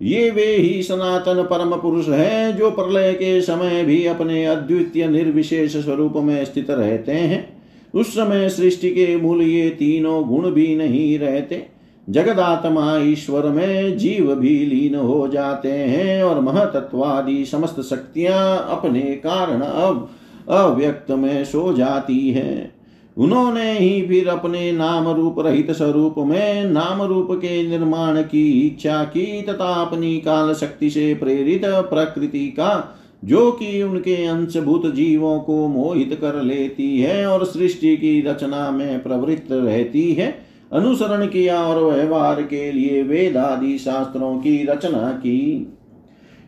ये 0.00 0.30
वे 0.30 0.44
ही 0.44 0.82
सनातन 0.82 1.42
परम 1.42 1.76
पुरुष 1.76 2.08
हैं 2.08 2.56
जो 2.56 2.70
प्रलय 2.70 3.12
के 3.12 3.40
समय 3.40 3.82
भी 3.84 4.04
अपने 4.06 4.44
अद्वितीय 4.44 5.06
निर्विशेष 5.08 5.76
स्वरूप 5.76 6.12
में 6.16 6.44
स्थित 6.44 6.70
रहते 6.70 7.12
हैं। 7.12 7.48
उस 7.94 8.14
समय 8.14 8.48
सृष्टि 8.48 8.90
के 8.90 9.16
मूल 9.16 9.42
ये 9.42 9.68
तीनों 9.70 10.22
गुण 10.28 10.50
भी 10.50 10.74
नहीं 10.76 11.18
रहते। 11.18 11.66
जगदात्मा 12.08 12.98
ईश्वर 12.98 13.46
में 13.46 13.98
जीव 13.98 14.34
भी 14.34 14.56
लीन 14.66 14.94
हो 14.94 15.28
जाते 15.28 15.72
हैं 15.72 16.22
और 16.22 16.40
महतत्वादि 16.40 17.44
समस्त 17.44 17.80
शक्तियाँ 17.80 18.66
अपने 18.70 19.00
कारण 19.00 19.60
अब 19.60 20.08
अव्यक्त 20.48 21.10
में 21.10 21.44
सो 21.44 21.72
जाती 21.72 22.30
है। 22.30 22.79
उन्होंने 23.20 23.72
ही 23.78 24.02
फिर 24.02 24.28
अपने 24.28 24.72
नाम 24.72 25.08
रूप 25.08 25.38
रहित 25.38 25.70
स्वरूप 25.70 26.14
में 26.18 26.64
नाम 26.64 27.02
रूप 27.02 27.28
के 27.30 27.68
निर्माण 27.68 28.22
की 28.22 28.50
इच्छा 28.60 29.04
की 29.04 29.42
तथा 29.42 29.72
अपनी 29.74 30.16
काल 30.18 30.54
शक्ति 30.54 30.90
से 30.90 31.14
प्रेरित 31.14 31.62
प्रकृति 31.64 32.46
का, 32.46 32.96
जो 33.24 33.50
कि 33.52 33.82
उनके 33.82 34.26
अंशभूत 34.26 34.86
जीवों 34.94 35.38
को 35.40 35.66
मोहित 35.68 36.18
कर 36.20 36.42
लेती 36.42 37.00
है 37.00 37.26
और 37.26 37.44
सृष्टि 37.44 37.96
की 37.96 38.20
रचना 38.20 38.70
में 38.70 39.02
प्रवृत्त 39.02 39.52
रहती 39.52 40.12
है, 40.12 40.34
अनुसरण 40.72 41.26
किया 41.26 41.60
और 41.62 41.94
व्यवहार 41.94 42.42
के 42.42 42.72
लिए 42.72 43.02
वेद 43.02 43.36
आदि 43.36 43.78
शास्त्रों 43.78 44.36
की 44.38 44.62
रचना 44.64 45.10
की। 45.12 45.72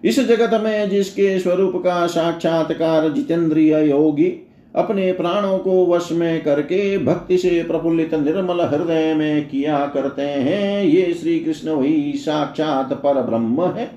इस 0.05 0.21
जगत 0.21 0.61
में 0.65 0.91
जिसके 0.91 1.39
स्वरूप 1.39 1.77
का 1.77 2.07
साक्षात्कार 2.07 3.09
जितेंद्रिय 3.09 3.91
योगी 3.91 4.49
अपने 4.77 5.13
प्राणों 5.13 5.59
को 5.59 5.87
वश 5.87 6.09
में 6.13 6.43
करके 6.43 6.99
भक्ति 6.99 7.39
से 7.39 7.63
प्रफुल्लित 7.63 8.15
निर्मल 8.15 8.61
हृदय 8.61 9.15
में 9.15 9.49
किया 9.49 9.87
करते 9.87 10.23
हैं। 10.23 10.85
ये 10.85 11.15
श्री 11.15 11.41
कृष्ण 11.41 11.71
वही 11.71 12.13
साक्षात 12.17 12.93
पर 12.93 13.23
ब्रह्म 13.23 13.67
है। 13.67 13.91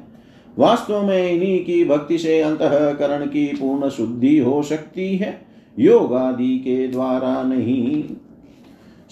वास्तव 0.60 1.04
में 1.04 1.32
इन्हीं 1.32 1.66
की 1.66 1.86
भक्ति 1.86 2.18
से 2.18 2.42
अंतकरण 2.42 3.26
की 3.26 3.46
पूर्ण 3.46 3.90
शुद्धि 3.90 4.38
हो 4.38 4.64
सकती 4.64 5.18
है। 5.18 5.46
योग 5.80 6.14
आदि 6.14 6.58
के 6.58 6.88
द्वारा 6.88 7.44
नहीं। 7.44 8.04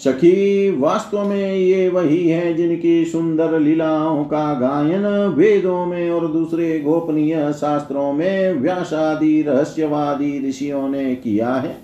सखी, 0.03 0.69
वास्तव 0.79 1.27
में 1.29 1.55
ये 1.55 1.89
वही 1.89 2.27
है 2.29 2.53
जिनकी 2.53 3.05
सुंदर 3.05 3.59
लीलाओं 3.59 4.23
का 4.23 4.53
गायन 4.53 5.05
वेदों 5.35 5.85
में 5.85 6.11
और 6.11 6.27
दूसरे 6.27 6.79
गोपनीय 6.79 7.53
शास्त्रों 7.53 8.13
में 8.13 8.53
व्यासादि, 8.53 9.41
रहस्यवादी 9.41 10.49
ऋषियों 10.49 10.89
ने 10.89 11.15
किया 11.15 11.53
है। 11.53 11.77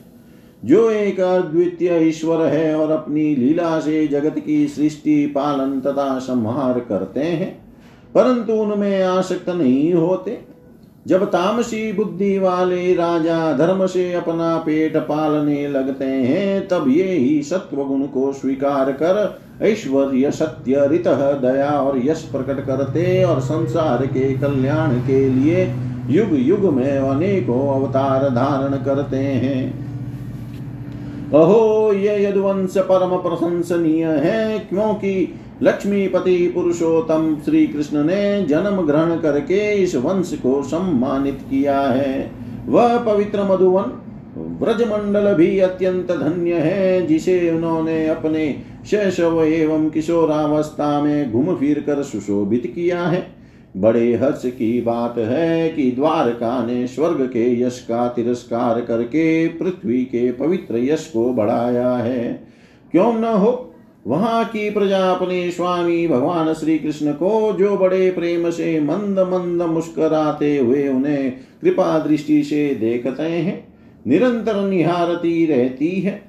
जो 0.65 0.89
एक 0.91 1.19
अद्वितीय 1.19 1.97
ईश्वर 1.97 2.45
है 2.45 2.75
और 2.75 2.91
अपनी 2.91 3.35
लीला 3.35 3.79
से 3.79 4.07
जगत 4.07 4.39
की 4.39 4.67
सृष्टि, 4.67 5.25
पालन 5.25 5.79
तथा 5.79 6.19
संहार 6.19 6.79
करते 6.79 7.19
हैं, 7.19 7.61
परंतु 8.15 8.53
उनमें 8.53 9.03
आसक्त 9.03 9.49
नहीं 9.49 9.93
होते। 9.93 10.48
जब 11.07 11.23
तामसी 11.25 11.91
बुद्धि 11.93 12.37
वाले 12.39 12.93
राजा 12.93 13.53
धर्म 13.53 13.85
से 13.87 14.13
अपना 14.13 14.57
पेट 14.57 14.97
पालने 14.97 15.67
लगते 15.67 16.05
हैं, 16.05 16.67
तब 16.67 16.85
ये 16.87 17.03
ही 17.03 17.41
सत्व 17.43 17.83
गुण 17.83 18.01
को 18.03 18.33
स्वीकार 18.33 18.91
कर 18.91 19.39
ऐश्वर्य, 19.61 20.31
सत्य, 20.31 20.87
रित, 20.87 21.07
दया 21.41 21.69
और 21.69 21.97
यश 22.05 22.21
प्रकट 22.31 22.65
करते 22.65 23.23
और 23.23 23.39
संसार 23.39 24.05
के 24.05 24.33
कल्याण 24.37 24.93
के 24.99 25.29
लिए 25.29 25.65
युग 26.09 26.29
युग 26.33 26.73
में 26.73 26.97
अनेकों 26.97 27.67
अवतार 27.75 28.29
धारण 28.29 28.77
करते 28.77 29.17
हैं। 29.17 29.89
अहो, 31.29 31.93
ये 31.93 32.23
यदुवंश 32.25 32.77
परम 32.77 33.17
प्रशंसनीय 33.17 34.05
है, 34.05 34.59
क्योंकि 34.59 35.38
लक्ष्मीपति 35.63 36.51
पुरुषोत्तम 36.55 37.37
श्री 37.45 37.67
कृष्ण 37.67 38.03
ने 38.03 38.45
जन्म 38.45 38.81
ग्रहण 38.81 39.17
करके 39.17 39.73
इस 39.73 39.95
वंश 39.95 40.33
को 40.33 40.63
सम्मानित 40.63 41.39
किया 41.49 41.81
है। 41.81 42.31
वह 42.65 42.97
पवित्र 42.97 43.43
मधुवन 43.43 43.95
ब्रजमंडल 44.37 45.33
भी 45.33 45.59
अत्यंत 45.59 46.11
धन्य 46.11 46.53
है, 46.53 47.07
जिसे 47.07 47.51
उन्होंने 47.51 48.07
अपने 48.07 48.63
शैशव 48.89 49.43
एवं 49.43 49.89
किशोरावस्था 49.89 51.01
में 51.01 51.31
घूम 51.31 51.55
फिर 51.55 51.79
कर 51.79 52.03
सुशोभित 52.03 52.71
किया 52.75 53.01
है। 53.01 53.27
बड़े 53.77 54.15
हर्ष 54.15 54.41
की 54.45 54.81
बात 54.81 55.17
है 55.17 55.69
कि 55.69 55.91
द्वारका 55.91 56.65
ने 56.65 56.87
स्वर्ग 56.87 57.21
के 57.21 57.61
यश 57.61 57.79
का 57.79 58.07
तिरस्कार 58.07 58.81
करके 58.81 59.47
पृथ्वी 59.47 60.03
के 60.03 60.31
पवित्र 60.31 60.77
यश 60.77 61.05
को 61.13 61.33
बढ़ाया 61.33 61.91
है। 61.91 62.47
क्यों 62.91 63.13
न 63.13 63.23
हो 63.23 63.68
वहाँ 64.07 64.45
की 64.45 64.69
प्रजा 64.69 65.11
अपने 65.11 65.51
स्वामी 65.51 66.07
भगवान 66.07 66.53
श्री 66.53 66.77
कृष्ण 66.79 67.11
को 67.11 67.53
जो 67.53 67.77
बड़े 67.77 68.11
प्रेम 68.11 68.49
से 68.49 68.79
मंद 68.79 69.19
मंद 69.19 69.61
मुस्कराते 69.61 70.57
हुए 70.57 70.87
उन्हें 70.87 71.31
कृपा 71.61 71.99
दृष्टि 71.99 72.43
से 72.43 72.75
देखते 72.75 73.23
हैं, 73.23 73.67
निरंतर 74.07 74.61
निहारती 74.61 75.45
रहती 75.45 75.89
है। 75.89 76.21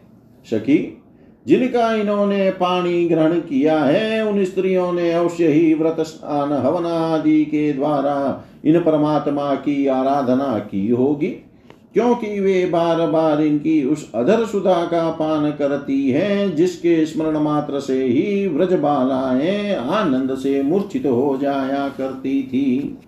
सखी, 0.51 1.03
जिनका 1.47 1.95
इन्होंने 1.95 2.51
पानी 2.51 3.09
ग्रहण 3.09 3.41
किया 3.41 3.79
है, 3.79 4.27
उन 4.27 4.45
स्त्रियों 4.45 4.93
ने 4.93 5.12
अवश्य 5.12 5.49
ही 5.49 5.75
व्रत 5.75 5.97
स्नान, 6.01 6.53
हवन 6.53 6.87
आदि 6.87 7.45
के 7.45 7.73
द्वारा 7.73 8.45
इन 8.64 8.81
परमात्मा 8.81 9.55
की 9.55 9.87
आराधना 9.87 10.59
की 10.59 10.89
होगी। 10.89 11.50
क्योंकि 11.95 12.41
वे 12.41 12.64
बार 12.66 13.07
बार 13.07 13.41
इनकी 13.43 13.82
उस 13.84 14.11
अधर 14.14 14.45
सुधा 14.45 14.84
का 14.84 15.11
पान 15.11 15.51
करती 15.51 16.11
हैं, 16.11 16.55
जिसके 16.57 17.05
स्मरण 17.07 17.38
मात्र 17.38 17.80
से 17.80 18.05
ही 18.05 18.47
व्रज 18.49 18.72
बालाएँ 18.72 19.74
आनंद 19.74 20.34
से 20.34 20.62
मूर्छित 20.62 21.07
हो 21.07 21.38
जाया 21.43 21.88
करती 21.88 22.43
थी। 22.43 22.99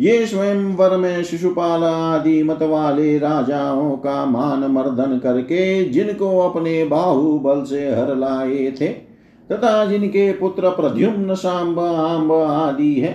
ये 0.00 0.26
स्वयं 0.26 0.64
वर 0.76 0.96
में 0.96 1.22
शिशुपाल 1.24 1.84
आदि 1.84 2.42
मत 2.42 2.62
वाले 2.62 3.18
राजाओं 3.18 3.90
का 3.96 4.24
मान 4.26 4.64
मर्दन 4.70 5.18
करके 5.18 5.84
जिनको 5.84 6.38
अपने 6.40 6.84
बाहुबल 6.84 7.62
से 7.64 7.88
हर 7.90 8.16
लाए 8.16 8.70
थे, 8.80 8.88
तथा 9.50 9.84
जिनके 9.84 10.32
पुत्र 10.32 10.70
प्रद्युम्न 10.70 11.34
सांब 11.34 11.80
आम्ब 11.80 12.32
आदि 12.32 12.94
है 12.94 13.12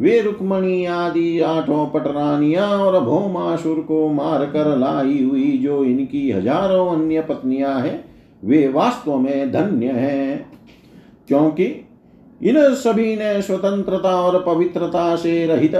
वे 0.00 0.20
रुक्मणी 0.20 0.84
आदि 0.84 1.40
आठों 1.40 1.86
पटरानिया 1.86 2.66
और 2.66 3.00
भौमासुर 3.00 3.80
को 3.80 4.08
मार 4.08 4.44
कर 4.44 4.76
लाई 4.76 5.24
हुई 5.24 5.58
जो 5.58 5.84
इनकी 5.84 6.30
हज़ारों 6.30 6.96
अन्य 6.96 7.20
पत्नियाँ 7.20 7.80
हैं, 7.80 8.04
वे 8.44 8.68
वास्तव 8.68 9.18
में 9.18 9.52
धन्य 9.52 9.86
हैं। 9.86 10.50
क्योंकि 11.28 11.64
इन 12.42 12.74
सभी 12.74 13.16
ने 13.16 13.42
स्वतंत्रता 13.42 14.20
और 14.20 14.42
पवित्रता 14.42 15.16
से 15.16 15.46
रहित 15.46 15.76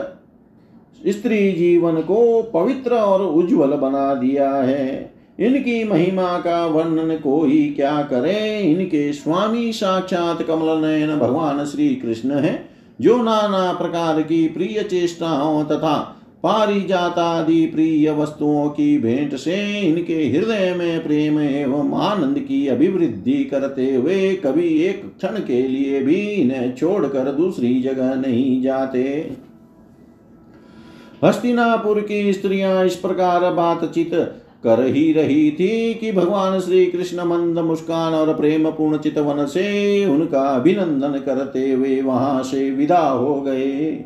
स्त्री 1.06 1.52
जीवन 1.52 1.94
को 1.94 2.42
पवित्र 2.42 2.94
और 2.94 3.22
उज्जवल 3.22 3.70
बना 3.70 4.14
दिया 4.14 4.50
है। 4.50 5.14
इनकी 5.40 5.84
महिमा 5.84 6.38
का 6.38 6.66
वर्णन 6.66 7.16
कोई 7.16 7.72
क्या 7.76 8.02
करे? 8.02 8.60
इनके 8.60 9.12
स्वामी 9.12 9.72
साक्षात 9.72 10.42
कमल 10.42 10.86
नयन 10.86 11.18
भगवान 11.18 11.64
श्री 11.64 11.94
कृष्ण 11.94 12.30
है। 12.30 12.73
जो 13.00 13.16
नाना 13.22 13.72
प्रकार 13.72 14.22
की 14.22 14.46
प्रिय 14.48 14.82
चेष्टाओं 14.82 15.64
तथा 15.64 15.96
पारिजातादि 16.42 17.66
प्रिय 17.66 18.10
वस्तुओं 18.10 18.68
की 18.68 18.98
भेंट 18.98 19.34
से 19.34 19.80
इनके 19.80 20.14
हृदय 20.14 20.74
में 20.78 21.04
प्रेम 21.04 21.38
एवं 21.40 21.92
आनंद 22.00 22.38
की 22.38 22.66
अभिवृद्धि 22.66 23.44
करते 23.44 23.94
हुए 23.94 24.34
कभी 24.36 24.68
एक 24.82 25.04
क्षण 25.18 25.38
के 25.38 25.62
लिए 25.68 26.00
भी 26.00 26.20
इन्हें 26.20 26.74
छोड़कर 26.74 27.32
दूसरी 27.32 27.80
जगह 27.82 28.14
नहीं 28.14 28.62
जाते। 28.62 29.04
हस्तिनापुर 31.24 32.00
की 32.00 32.32
स्त्रियाँ 32.32 32.84
इस 32.84 32.96
प्रकार 32.96 33.52
बातचीत 33.52 34.14
कर 34.64 34.84
ही 34.86 35.12
रही 35.12 35.50
थी 35.50 35.94
कि 35.94 36.12
भगवान 36.12 36.58
श्री 36.60 36.86
कृष्ण 36.86 37.24
मंद 37.24 37.58
मुस्कान 37.58 38.14
और 38.14 38.34
प्रेम 38.34 38.70
पूर्ण 38.70 38.98
चितवन 38.98 39.44
से 39.46 40.06
उनका 40.06 40.40
अभिनंदन 40.40 41.18
करते 41.18 41.70
हुए 41.72 42.00
वहाँ 42.02 42.42
से 42.42 42.70
विदा 42.70 43.08
हो 43.08 43.40
गए। 43.40 44.04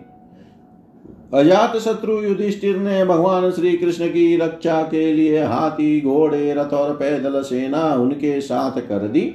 अजात 1.34 1.76
शत्रु 1.76 2.20
युधिष्ठिर 2.22 2.76
ने 2.76 3.04
भगवान 3.04 3.50
श्री 3.50 3.76
कृष्ण 3.76 4.08
की 4.08 4.36
रक्षा 4.36 4.82
के 4.82 5.12
लिए 5.12 5.42
हाथी, 5.44 6.00
घोड़े, 6.00 6.54
रथ 6.54 6.72
और 6.74 6.94
पैदल 6.94 7.42
सेना 7.42 7.94
उनके 7.94 8.40
साथ 8.40 8.80
कर 8.80 9.08
दी। 9.08 9.32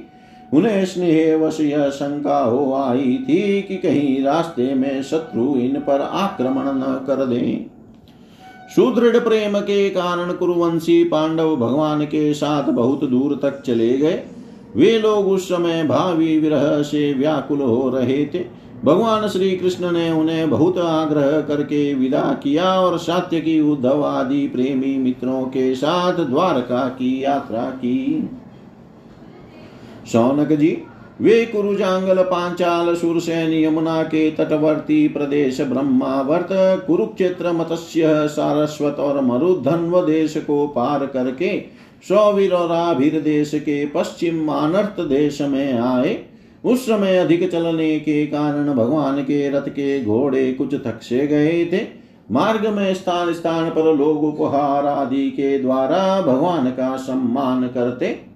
उन्हें 0.54 0.84
स्नेह 0.84 1.36
वश 1.36 1.60
यह 1.60 1.88
शंका 1.90 2.38
हो 2.38 2.74
आई 2.74 3.18
थी 3.28 3.62
कि 3.62 3.76
कहीं 3.76 4.22
रास्ते 4.24 4.74
में 4.74 5.02
शत्रु 5.02 5.56
इन 5.56 5.80
पर 5.80 6.00
आक्रमण 6.00 6.64
न 6.66 7.04
कर 7.06 7.24
दें। 7.26 7.73
सुदृढ़ 8.76 9.16
प्रेम 9.18 9.58
के 9.58 9.90
कारण 9.90 10.32
कुरुवंशी 10.32 11.04
पांडव 11.04 11.56
भगवान 11.56 12.04
के 12.04 12.34
साथ 12.34 12.64
बहुत 12.64 13.04
दूर 13.04 13.38
तक 13.42 13.60
चले 13.62 13.92
गए। 13.98 14.22
वे 14.76 14.98
लोग 14.98 15.28
उस 15.28 15.48
समय 15.48 15.82
भावी 15.84 16.38
विरह 16.38 16.82
से 16.82 17.12
व्याकुल 17.14 17.60
हो 17.60 17.90
रहे 17.90 18.24
थे। 18.26 18.44
भगवान 18.84 19.28
श्री 19.28 19.50
कृष्ण 19.56 19.90
ने 19.92 20.10
उन्हें 20.10 20.50
बहुत 20.50 20.78
आग्रह 20.78 21.40
करके 21.40 21.94
विदा 21.94 22.22
किया 22.42 22.64
और 22.80 22.98
सात्य 22.98 23.40
की 23.40 23.60
उद्धव 23.60 24.04
आदि 24.04 24.46
प्रेमी 24.48 24.96
मित्रों 24.98 25.42
के 25.42 25.74
साथ 25.74 26.18
द्वारका 26.24 26.88
की 26.88 27.24
यात्रा 27.24 27.62
की। 27.62 28.30
शौनक 30.12 30.52
जी 30.52 30.76
वे 31.20 31.44
कुरुजांगल 31.44 32.22
पांचाल 32.22 32.94
सुरसेन 32.94 33.52
यमुना 33.54 34.02
के 34.02 34.30
तटवर्ती 34.30 35.08
प्रदेश 35.08 35.60
ब्रह्मावर्त, 35.60 36.48
कुरुक्षेत्र 36.86 37.52
मत्स्य, 37.52 38.02
सारस्वत 38.28 38.96
और 38.96 39.20
मरुधन्व 39.20 40.00
देश 40.00 40.36
को 40.36 40.66
पार 40.66 41.06
करके 41.06 41.58
सौवीर 42.08 42.52
और 42.52 42.72
आभिर 42.72 43.20
देश 43.20 43.50
के 43.54 43.84
पश्चिम 43.86 44.48
अनर्थ 44.48 45.00
देश 45.00 45.40
में 45.40 45.78
आए। 45.78 46.18
उस 46.64 46.86
समय 46.86 47.18
अधिक 47.18 47.50
चलने 47.50 47.98
के 48.00 48.26
कारण 48.26 48.72
भगवान 48.74 49.22
के 49.22 49.48
रथ 49.50 49.68
के 49.68 50.04
घोड़े 50.04 50.52
कुछ 50.52 50.74
थक 50.74 51.00
से 51.02 51.26
गए 51.26 51.64
थे। 51.64 51.86
मार्ग 52.30 52.66
में 52.66 52.94
स्थान 52.94 53.32
स्थान 53.32 53.70
पर 53.70 53.94
लोग 53.96 54.24
उपहार 54.24 54.86
आदि 54.86 55.30
के 55.30 55.58
द्वारा 55.58 56.20
भगवान 56.22 56.70
का 56.70 56.96
सम्मान 56.96 57.66
करते 57.68 58.33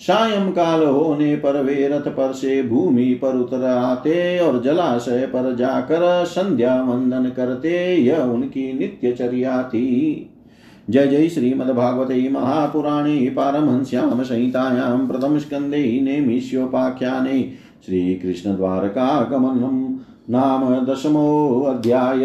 सायं 0.00 0.52
काल 0.52 0.82
होने 0.84 1.36
पर 1.36 1.62
वे 1.62 1.88
रथ 1.88 2.08
पर 2.08 2.32
से 2.32 2.62
भूमि 2.62 3.04
पर 3.14 3.36
उतर 3.36 3.64
आते 3.64 4.38
और 4.38 4.62
जलाशय 4.62 5.26
पर 5.26 5.54
जाकर 5.56 6.24
संध्या 6.24 6.74
वंदन 6.82 7.24
करते, 7.36 7.94
यह 7.96 8.18
उनकी 8.18 8.72
नित्यचर्या 8.72 9.62
थी। 9.62 10.30
जय 10.90 11.06
जय 11.06 11.28
श्रीमद्भागवते 11.28 12.28
महापुराणे 12.28 13.16
पारमहंस्यां 13.30 14.24
संहितायां 14.24 15.06
प्रथमस्कन्धे 15.06 16.00
नेमिष्योपाख्याने 16.00 17.40
श्रीकृष्णद्वारकागमनं 17.86 19.76
नाम 20.30 20.62
दशमोऽध्याय 20.86 22.24